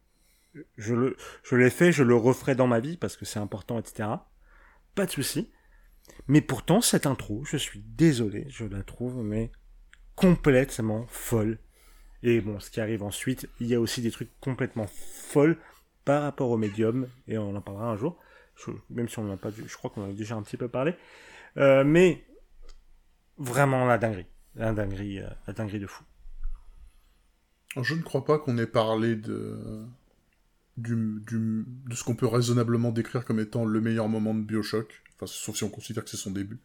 [0.77, 3.79] je le, je l'ai fait, je le referai dans ma vie parce que c'est important,
[3.79, 4.09] etc.
[4.95, 5.51] Pas de souci.
[6.29, 9.51] Mais pourtant, cette intro, je suis désolé, je la trouve, mais
[10.17, 11.59] complètement folle.
[12.23, 15.57] Et bon, ce qui arrive ensuite, il y a aussi des trucs complètement folles
[16.05, 18.19] par rapport au médium, et on en parlera un jour.
[18.91, 20.57] Même si on n'en a pas, vu- je crois qu'on en a déjà un petit
[20.57, 20.95] peu parlé.
[21.59, 22.25] Euh, mais
[23.39, 26.05] vraiment la dinguerie, la dinguerie, euh, la dinguerie de fou.
[27.81, 29.85] Je ne crois pas qu'on ait parlé de...
[30.87, 35.03] Du, du- de ce qu'on peut raisonnablement décrire comme étant le meilleur moment de Bioshock.
[35.19, 36.59] Enfin, sauf si on considère que c'est son début.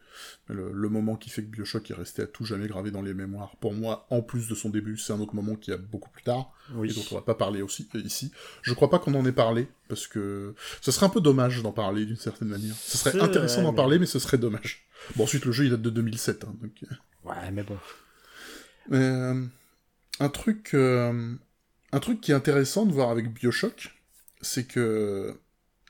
[0.49, 3.01] Mais le, le moment qui fait que Bioshock est resté à tout jamais gravé dans
[3.01, 3.55] les mémoires.
[3.61, 6.23] Pour moi, en plus de son début, c'est un autre moment qui a beaucoup plus
[6.23, 6.51] tard.
[6.83, 8.31] et dont on va pas parler aussi euh, ici.
[8.61, 11.71] Je crois pas qu'on en ait parlé, parce que ce serait un peu dommage d'en
[11.71, 12.75] parler d'une certaine manière.
[12.75, 14.85] Ce serait intéressant d'en mais- parler, mais ce serait dommage.
[15.15, 16.71] Bon, ensuite, le jeu, il date de 2007, hein, donc...
[16.83, 17.77] euh, Ouais, mais bon.
[18.89, 19.45] mais, euh,
[20.19, 21.33] un truc, euh,
[21.93, 23.93] un truc qui est intéressant de voir avec Bioshock,
[24.41, 25.39] c'est que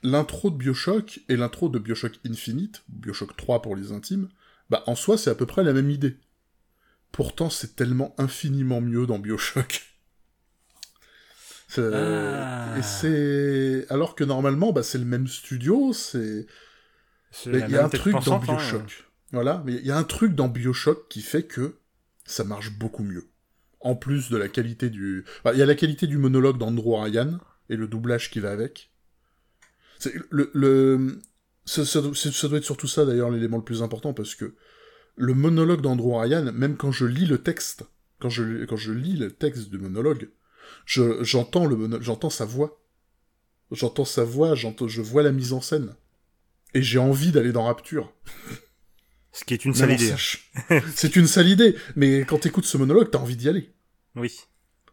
[0.02, 4.28] l'intro de Bioshock et l'intro de Bioshock Infinite, Bioshock 3 pour les intimes,
[4.70, 6.16] bah en soi c'est à peu près la même idée.
[7.12, 9.82] Pourtant c'est tellement infiniment mieux dans Bioshock.
[11.68, 12.74] C'est- Ah.
[12.78, 16.46] Et c'est alors que normalement bah c'est le même studio, c'est
[17.46, 18.40] il y a un truc dans hein.
[18.40, 19.04] Bioshock.
[19.32, 21.76] Voilà, mais il y a un truc dans Bioshock qui fait que
[22.26, 23.28] ça marche beaucoup mieux.
[23.80, 25.24] En plus de la qualité du...
[25.44, 27.38] bah, Il y a la qualité du monologue d'Andrew Ryan
[27.72, 28.90] et le doublage qui va avec.
[29.98, 30.50] C'est le...
[30.54, 31.20] le...
[31.64, 34.54] Ça, ça doit- ça doit être surtout ça d'ailleurs l'élément le plus important parce que
[35.14, 37.84] le monologue d'Andrew Ryan, même quand je lis le texte,
[38.18, 40.28] quand je, quand je lis le texte du monologue,
[40.86, 42.82] je, j'entends le j'entends sa voix.
[43.70, 45.94] J'entends sa voix, j'entends, je vois la mise en scène.
[46.74, 48.12] Et j'ai envie d'aller dans Rapture.
[49.32, 50.08] Ce qui est une sale idée.
[50.10, 50.50] sach-
[50.94, 53.72] C'est une sale idée, mais quand t'écoutes ce monologue, t'as envie d'y aller.
[54.16, 54.40] Oui.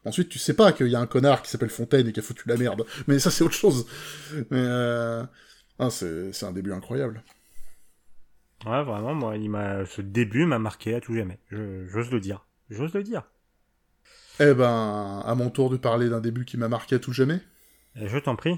[0.06, 2.24] Ensuite, tu sais pas qu'il y a un connard qui s'appelle Fontaine et qui a
[2.24, 2.86] foutu la merde.
[3.08, 3.86] Mais ça, c'est autre chose.
[4.50, 5.24] Mais euh...
[5.78, 7.24] ah, c'est un début incroyable.
[8.66, 11.39] Ouais, vraiment, moi, il m'a, ce début m'a marqué à tout jamais.
[11.52, 12.45] J'ose le dire.
[12.70, 13.24] J'ose le dire.
[14.39, 17.41] Eh ben, à mon tour de parler d'un début qui m'a marqué à tout jamais.
[17.95, 18.58] Je t'en prie.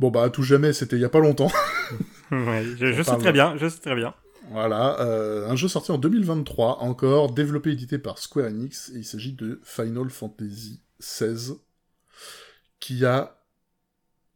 [0.00, 1.50] Bon, bah, à tout jamais, c'était il y a pas longtemps.
[2.32, 4.14] ouais, je, sais très bien, je sais très bien.
[4.50, 8.98] Voilà, euh, un jeu sorti en 2023, encore, développé et édité par Square Enix, et
[8.98, 11.54] il s'agit de Final Fantasy XVI,
[12.78, 13.40] qui a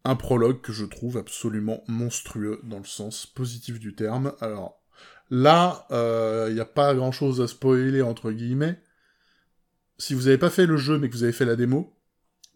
[0.04, 4.32] un prologue que je trouve absolument monstrueux dans le sens positif du terme.
[4.40, 4.80] Alors
[5.30, 8.80] là, il euh, n'y a pas grand-chose à spoiler entre guillemets.
[9.98, 11.94] Si vous n'avez pas fait le jeu mais que vous avez fait la démo,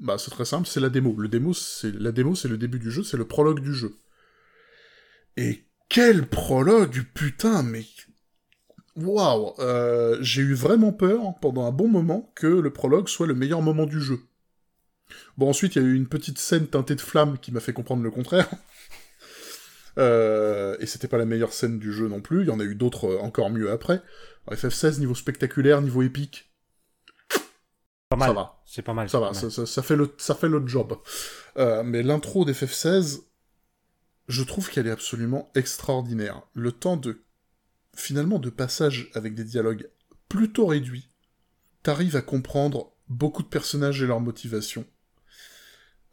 [0.01, 1.15] bah c'est très simple, c'est la démo.
[1.19, 3.95] Le démo, c'est la démo, c'est le début du jeu, c'est le prologue du jeu.
[5.37, 7.85] Et quel prologue, putain, mais
[8.97, 13.35] waouh, euh, j'ai eu vraiment peur pendant un bon moment que le prologue soit le
[13.35, 14.21] meilleur moment du jeu.
[15.37, 17.75] Bon, ensuite, il y a eu une petite scène teintée de flammes qui m'a fait
[17.75, 18.49] comprendre le contraire.
[19.99, 22.65] Euh, et c'était pas la meilleure scène du jeu non plus, il y en a
[22.65, 24.03] eu d'autres euh, encore mieux après.
[24.51, 26.51] FF16, niveau spectaculaire, niveau épique.
[28.09, 28.29] Pas mal.
[28.29, 28.63] Ça va.
[28.65, 29.11] C'est pas mal.
[29.11, 30.97] Ça va, ça, fait le, ça fait le job.
[31.59, 33.21] Euh, mais l'intro d'FF16,
[34.33, 36.43] je trouve qu'elle est absolument extraordinaire.
[36.55, 37.23] Le temps de,
[37.95, 39.91] finalement, de passage avec des dialogues
[40.31, 41.11] plutôt réduits,
[41.83, 44.87] t'arrives à comprendre beaucoup de personnages et leurs motivations.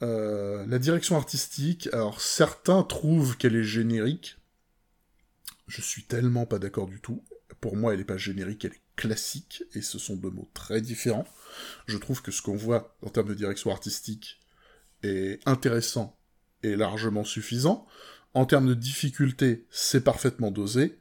[0.01, 4.37] Euh, la direction artistique, alors certains trouvent qu'elle est générique.
[5.67, 7.23] Je suis tellement pas d'accord du tout.
[7.61, 10.81] Pour moi, elle est pas générique, elle est classique, et ce sont deux mots très
[10.81, 11.27] différents.
[11.87, 14.41] Je trouve que ce qu'on voit en termes de direction artistique
[15.03, 16.18] est intéressant
[16.63, 17.85] et largement suffisant.
[18.33, 20.99] En termes de difficulté, c'est parfaitement dosé.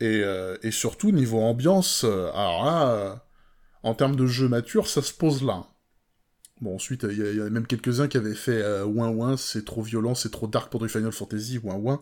[0.00, 3.24] Et, euh, et, surtout, niveau ambiance, euh, alors là,
[3.82, 5.66] en termes de jeu mature, ça se pose là.
[6.60, 9.82] Bon, ensuite, il y, a même quelques-uns qui avaient fait euh, ouin ouin, c'est trop
[9.82, 12.00] violent, c'est trop dark pour du Final Fantasy, ouin ouin.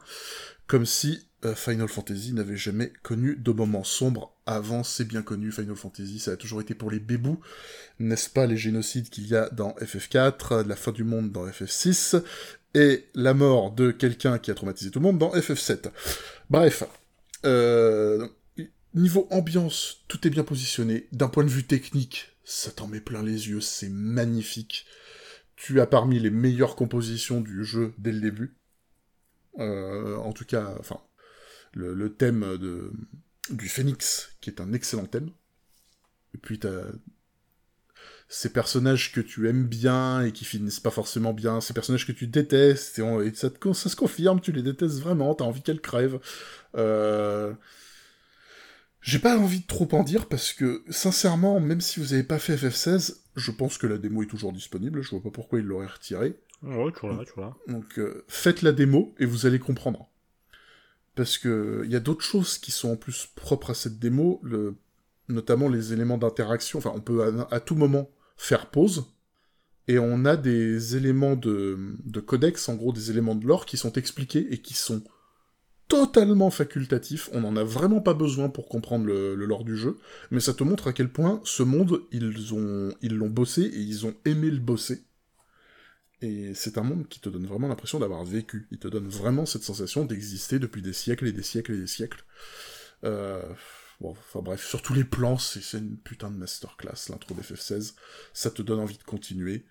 [0.66, 5.52] Comme si euh, Final Fantasy n'avait jamais connu de moments sombres avant, c'est bien connu,
[5.52, 7.38] Final Fantasy, ça a toujours été pour les bébous,
[7.98, 12.22] n'est-ce pas, les génocides qu'il y a dans FF4, la fin du monde dans FF6,
[12.74, 15.90] et la mort de quelqu'un qui a traumatisé tout le monde dans FF7.
[16.50, 16.84] Bref,
[17.44, 18.28] euh,
[18.94, 23.22] niveau ambiance, tout est bien positionné, d'un point de vue technique, ça t'en met plein
[23.22, 24.86] les yeux, c'est magnifique.
[25.56, 28.56] Tu as parmi les meilleures compositions du jeu dès le début.
[29.58, 31.00] Euh, en tout cas, enfin,
[31.72, 32.58] le, thème
[33.50, 35.30] du Phénix, qui est un excellent thème.
[36.34, 36.82] Et puis t'as
[38.28, 42.12] ces personnages que tu aimes bien et qui finissent pas forcément bien, ces personnages que
[42.12, 46.18] tu détestes, et, ça, ça, se confirme, tu les détestes vraiment, t'as envie qu'elles crèvent.
[46.76, 47.52] Euh,
[49.00, 52.40] j'ai pas envie de trop en dire parce que, sincèrement, même si vous avez pas
[52.40, 55.64] fait FF16, je pense que la démo est toujours disponible, je vois pas pourquoi ils
[55.64, 56.36] l'auraient retirée.
[56.62, 57.56] Ouais, toujours là, toujours là.
[57.68, 60.08] Donc, euh, faites la démo et vous allez comprendre.
[61.14, 64.40] Parce que il y a d'autres choses qui sont en plus propres à cette démo,
[64.42, 64.74] le...
[65.28, 66.78] notamment les éléments d'interaction.
[66.78, 69.06] Enfin, on peut à, tout moment faire pause,
[69.88, 73.76] et on a des éléments de, de codex, en gros des éléments de lore qui
[73.76, 75.02] sont expliqués et qui sont
[75.88, 79.98] totalement facultatif, on n'en a vraiment pas besoin pour comprendre le, lore du jeu,
[80.30, 83.78] mais ça te montre à quel point ce monde, ils ont, ils l'ont bossé et
[83.78, 85.04] ils ont aimé le bosser.
[86.22, 88.66] Et c'est un monde qui te donne vraiment l'impression d'avoir vécu.
[88.70, 91.86] Il te donne vraiment cette sensation d'exister depuis des siècles et des siècles et des
[91.86, 92.24] siècles.
[93.04, 93.42] Euh,
[94.00, 97.94] bon, enfin bref, sur tous les plans, c'est une putain de masterclass, l'intro d'FF16.
[98.32, 99.64] Ça te donne envie de continuer.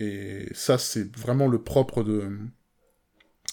[0.00, 2.02] Et ça, c'est vraiment le propre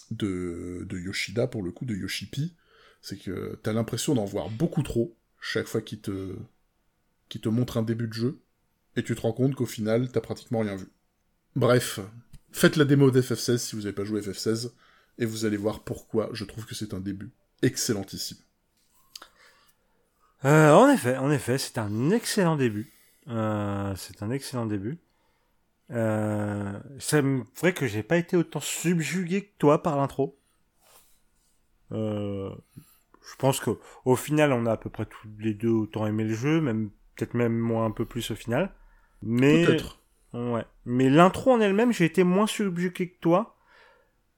[0.09, 2.55] de, Yoshida, pour le coup, de Yoshipi,
[3.01, 6.35] c'est que t'as l'impression d'en voir beaucoup trop chaque fois qu'il te,
[7.29, 8.39] te montre un début de jeu,
[8.95, 10.87] et tu te rends compte qu'au final, t'as pratiquement rien vu.
[11.55, 11.99] Bref,
[12.51, 14.71] faites la démo d'FF16 si vous n'avez pas joué FF16,
[15.17, 17.31] et vous allez voir pourquoi je trouve que c'est un début
[17.61, 18.37] excellentissime.
[20.45, 22.93] Euh, en effet, en effet, c'est un excellent début.
[23.27, 24.99] Euh, c'est un excellent début.
[25.91, 27.23] Euh, c'est
[27.59, 30.37] vrai que j'ai pas été autant subjugué que toi par l'intro.
[31.91, 33.71] Euh, je pense que
[34.05, 36.89] au final, on a à peu près tous les deux autant aimé le jeu, même
[37.15, 38.73] peut-être même moi un peu plus au final.
[39.21, 39.99] Mais peut-être.
[40.33, 40.65] Ouais.
[40.85, 43.57] Mais l'intro en elle-même, j'ai été moins subjugué que toi,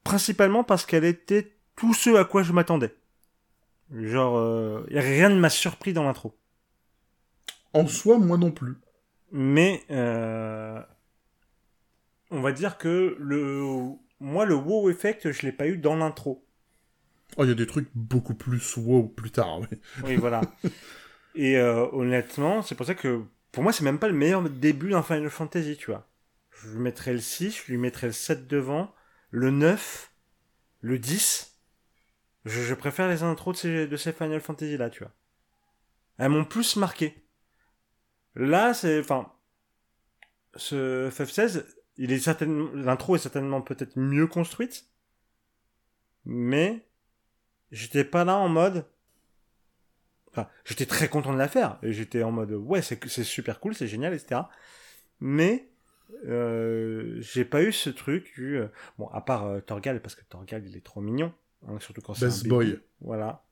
[0.04, 2.94] principalement parce qu'elle était tout ce à quoi je m'attendais.
[3.92, 6.36] Genre, euh, rien ne m'a surpris dans l'intro.
[7.72, 8.76] En soi, moi non plus.
[9.32, 10.80] Mais euh,
[12.30, 13.62] on va dire que le
[14.18, 16.44] moi le wow effect je l'ai pas eu dans l'intro.
[17.36, 19.66] Oh, il y a des trucs beaucoup plus wow plus tard, oui.
[20.04, 20.40] Oui, voilà.
[21.34, 23.22] Et euh, honnêtement, c'est pour ça que
[23.52, 26.08] pour moi, c'est même pas le meilleur début d'un Final Fantasy, tu vois.
[26.50, 28.92] Je lui mettrais le 6, je lui mettrais le 7 devant,
[29.30, 30.12] le 9,
[30.80, 31.49] le 10.
[32.44, 35.12] Je, je préfère les intros de ces, de ces Final Fantasy là, tu vois.
[36.18, 37.24] Elles m'ont plus marqué.
[38.34, 39.32] Là, c'est, enfin,
[40.54, 41.64] ce FF16,
[41.96, 44.86] il est certainement, l'intro est certainement peut-être mieux construite,
[46.24, 46.86] mais
[47.72, 48.84] j'étais pas là en mode,
[50.30, 53.74] enfin, j'étais très content de la faire, et j'étais en mode, ouais, c'est, super cool,
[53.74, 54.42] c'est génial, etc.
[55.20, 55.68] Mais,
[56.26, 58.60] euh, j'ai pas eu ce truc, eu,
[58.98, 61.32] bon, à part euh, Torgal, parce que Torgal, il est trop mignon,
[61.78, 62.80] surtout quand c'est Best un boy.
[63.00, 63.44] Voilà.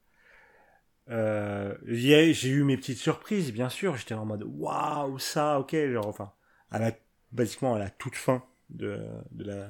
[1.11, 3.97] Euh, j'ai eu mes petites surprises, bien sûr.
[3.97, 6.33] J'étais en mode waouh, ça, ok, genre, enfin,
[6.71, 6.93] à la,
[7.33, 9.69] basiquement à la toute fin de, de la,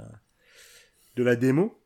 [1.17, 1.81] de la démo.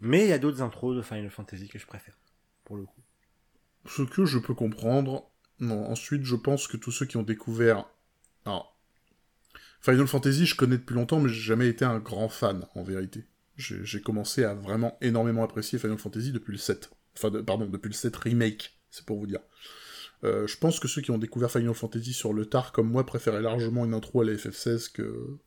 [0.00, 2.18] Mais il y a d'autres intros de Final Fantasy que je préfère,
[2.64, 3.02] pour le coup.
[3.86, 5.30] Ce que je peux comprendre.
[5.58, 7.84] Non, ensuite, je pense que tous ceux qui ont découvert.
[8.46, 8.78] Alors.
[9.82, 13.24] Final Fantasy, je connais depuis longtemps, mais j'ai jamais été un grand fan, en vérité.
[13.60, 16.90] J'ai commencé à vraiment énormément apprécier Final Fantasy depuis le 7.
[17.16, 19.40] Enfin, pardon, depuis le 7 Remake, c'est pour vous dire.
[20.22, 23.04] Euh, je pense que ceux qui ont découvert Final Fantasy sur le tard, comme moi,
[23.06, 25.38] préféraient largement une intro à la FF16 que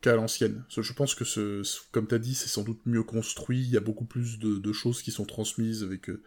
[0.00, 0.64] qu'à l'ancienne.
[0.70, 1.62] Je pense que, ce,
[1.92, 5.02] comme t'as dit, c'est sans doute mieux construit, il y a beaucoup plus de, choses
[5.02, 6.22] qui sont transmises avec, euh,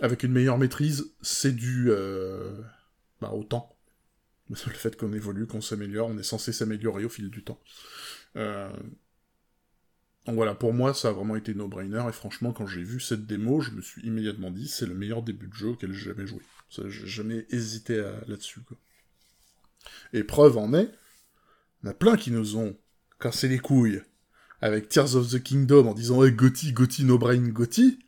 [0.00, 1.12] avec une meilleure maîtrise.
[1.22, 2.60] C'est dû euh,
[3.20, 3.76] bah, au temps.
[4.50, 7.60] Le fait qu'on évolue, qu'on s'améliore, on est censé s'améliorer au fil du temps.
[10.26, 13.26] Donc voilà, pour moi, ça a vraiment été no-brainer, et franchement, quand j'ai vu cette
[13.26, 16.26] démo, je me suis immédiatement dit, c'est le meilleur début de jeu auquel j'ai jamais
[16.26, 16.40] joué.
[16.70, 18.76] J'ai jamais hésité à- là-dessus, quoi.
[20.12, 20.90] Et preuve en est,
[21.82, 22.76] il y en a plein qui nous ont
[23.20, 24.02] cassé les couilles
[24.60, 28.00] avec Tears of the Kingdom en disant hey, Gotti, Gotti, no brain, Gotti.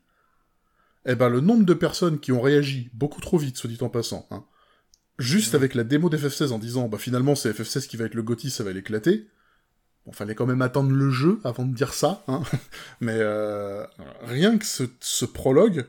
[1.07, 3.89] Eh ben, le nombre de personnes qui ont réagi beaucoup trop vite, soit dit en
[3.89, 4.45] passant, hein,
[5.19, 8.23] juste avec la démo d'FF16 en disant bah finalement c'est FF16 qui va être le
[8.23, 9.29] Gotti, ça va l'éclater.
[10.09, 12.43] Bon, fallait quand même attendre le jeu avant de dire ça, hein.
[13.03, 13.87] Mais euh,
[14.23, 15.85] rien que ce, ce prologue,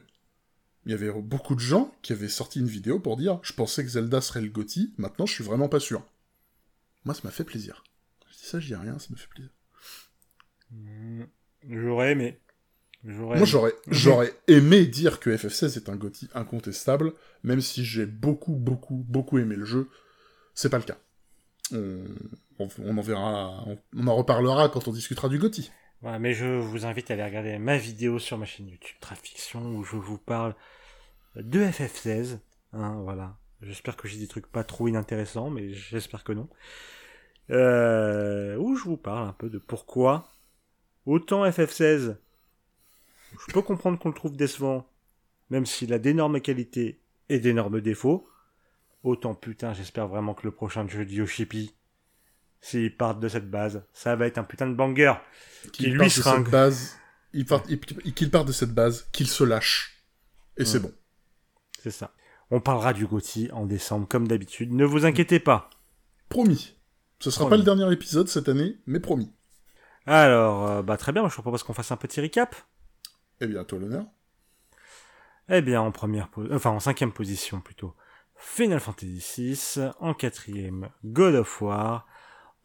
[0.85, 3.81] il y avait beaucoup de gens qui avaient sorti une vidéo pour dire je pensais
[3.81, 6.05] que Zelda serait le Gotti, maintenant je suis vraiment pas sûr.
[7.05, 7.85] Moi ça m'a fait plaisir.
[8.29, 9.51] Je dis ça, je dis rien, ça me fait plaisir.
[10.71, 11.23] Mm,
[11.69, 12.41] J'aurais aimé.
[13.05, 17.13] J'aurais Moi j'aurais j'aurais aimé dire que FF16 est un Gotti incontestable,
[17.43, 19.87] même si j'ai beaucoup beaucoup beaucoup aimé le jeu,
[20.55, 20.97] c'est pas le cas.
[21.71, 22.03] On,
[22.59, 25.71] on, en verra, on en reparlera quand on discutera du Gotti.
[26.01, 29.75] Voilà, mais je vous invite à aller regarder ma vidéo sur ma chaîne YouTube Trafiction
[29.75, 30.55] où je vous parle
[31.35, 32.39] de FF16.
[32.73, 33.37] Hein, voilà.
[33.61, 36.47] J'espère que j'ai des trucs pas trop inintéressants, mais j'espère que non.
[37.49, 40.29] Euh, où je vous parle un peu de pourquoi
[41.05, 42.17] autant FF16.
[43.31, 44.87] Je peux comprendre qu'on le trouve décevant,
[45.49, 48.27] même s'il a d'énormes qualités et d'énormes défauts.
[49.03, 51.73] Autant putain, j'espère vraiment que le prochain jeu de Yoshipi,
[52.61, 55.13] s'il part de cette base, ça va être un putain de banger.
[55.73, 56.97] Qui Qu'il lui parte de sera cette base,
[57.33, 57.79] il part, il-
[58.13, 60.03] qu'il parte de cette base, qu'il se lâche,
[60.57, 60.83] et c'est Mm.
[60.83, 60.93] bon.
[61.81, 62.13] C'est ça.
[62.51, 64.73] On parlera du GOTY en décembre, comme d'habitude.
[64.73, 65.69] Ne vous inquiétez pas.
[66.29, 66.75] Promis.
[67.19, 67.49] Ce sera Promis.
[67.51, 69.31] pas le dernier épisode cette année, mais promis.
[70.05, 72.55] Alors, euh, bah très bien, moi, je vous propose qu'on fasse un petit recap.
[73.41, 74.05] Eh bien, à toi l'honneur.
[75.49, 77.95] Eh bien, en première po- enfin en cinquième position plutôt,
[78.35, 79.89] Final Fantasy VI.
[79.99, 82.07] En quatrième, God of War.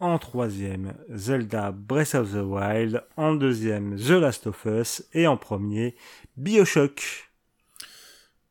[0.04, 3.02] En troisième, Zelda Breath of the Wild.
[3.16, 5.02] En deuxième, The Last of Us.
[5.14, 5.96] Et en premier,
[6.36, 7.30] Bioshock.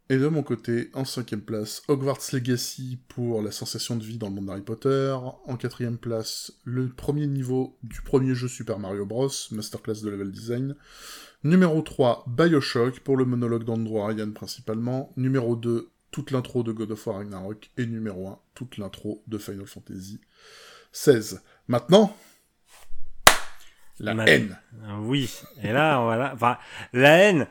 [0.09, 4.29] Et de mon côté, en cinquième place, Hogwarts Legacy pour la sensation de vie dans
[4.29, 5.15] le monde d'Harry Potter.
[5.45, 10.31] En quatrième place, le premier niveau du premier jeu Super Mario Bros, masterclass de level
[10.31, 10.75] design.
[11.43, 15.13] Numéro 3, Bioshock pour le monologue d'Andrew Ryan principalement.
[15.17, 17.69] Numéro 2, toute l'intro de God of War Ragnarok.
[17.77, 20.19] Et numéro 1, toute l'intro de Final Fantasy
[20.93, 21.43] 16.
[21.67, 22.15] Maintenant,
[23.99, 24.57] la Ma- haine.
[25.01, 25.33] Oui.
[25.61, 26.31] Et là, voilà.
[26.33, 26.57] Enfin,
[26.93, 27.47] la haine.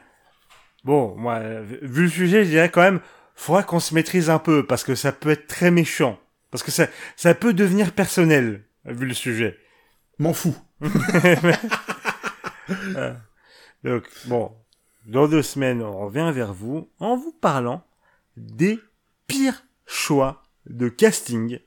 [0.85, 3.01] Bon, moi, vu le sujet, je dirais quand même,
[3.35, 6.19] faudra qu'on se maîtrise un peu parce que ça peut être très méchant.
[6.51, 6.87] Parce que ça,
[7.17, 9.59] ça peut devenir personnel, vu le sujet.
[10.19, 10.57] M'en fous.
[12.97, 13.13] Euh,
[13.85, 14.53] Donc, bon,
[15.07, 17.85] dans deux semaines, on revient vers vous en vous parlant
[18.37, 18.79] des
[19.27, 21.59] pires choix de casting.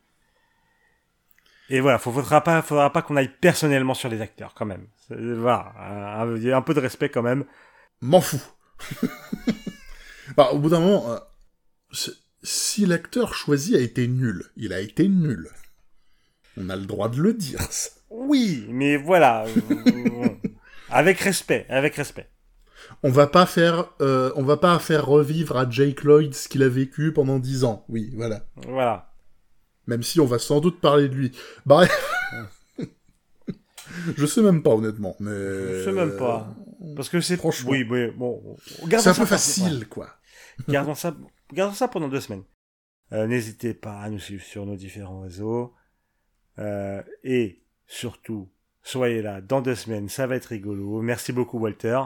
[1.69, 4.87] Et voilà, faut, faudra pas, faudra pas qu'on aille personnellement sur les acteurs, quand même.
[5.09, 5.73] Voilà,
[6.21, 7.45] un, peu de respect quand même.
[8.01, 8.41] M'en fous.
[10.37, 11.17] bah, au bout d'un moment, euh,
[12.43, 15.49] si l'acteur choisi a été nul, il a été nul.
[16.57, 17.61] On a le droit de le dire.
[17.71, 17.89] ça.
[18.09, 19.45] Oui, mais voilà.
[19.45, 20.29] euh,
[20.89, 22.29] avec respect, avec respect.
[23.03, 26.63] On va pas faire, euh, on va pas faire revivre à Jake Lloyd ce qu'il
[26.63, 27.83] a vécu pendant dix ans.
[27.89, 28.45] Oui, voilà.
[28.67, 29.14] Voilà.
[29.87, 31.31] Même si on va sans doute parler de lui.
[31.65, 31.91] Bref.
[34.17, 35.31] je sais même pas honnêtement, mais.
[35.31, 36.53] Je sais même pas.
[36.95, 37.71] Parce que c'est Franchement.
[37.71, 38.57] Oui, mais bon.
[38.89, 40.09] C'est un peu facile, quoi.
[40.69, 41.15] Gardons ça,
[41.51, 42.43] gardons ça pendant deux semaines.
[43.11, 45.73] Euh, N'hésitez pas à nous suivre sur nos différents réseaux.
[46.59, 48.49] Euh, et surtout,
[48.81, 51.01] soyez là dans deux semaines, ça va être rigolo.
[51.01, 52.01] Merci beaucoup Walter.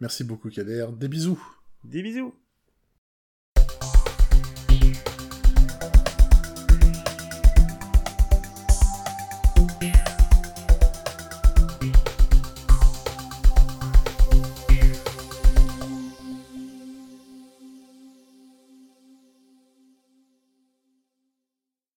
[0.00, 0.86] Merci beaucoup, Kader.
[0.92, 1.42] Des bisous.
[1.84, 2.34] Des bisous.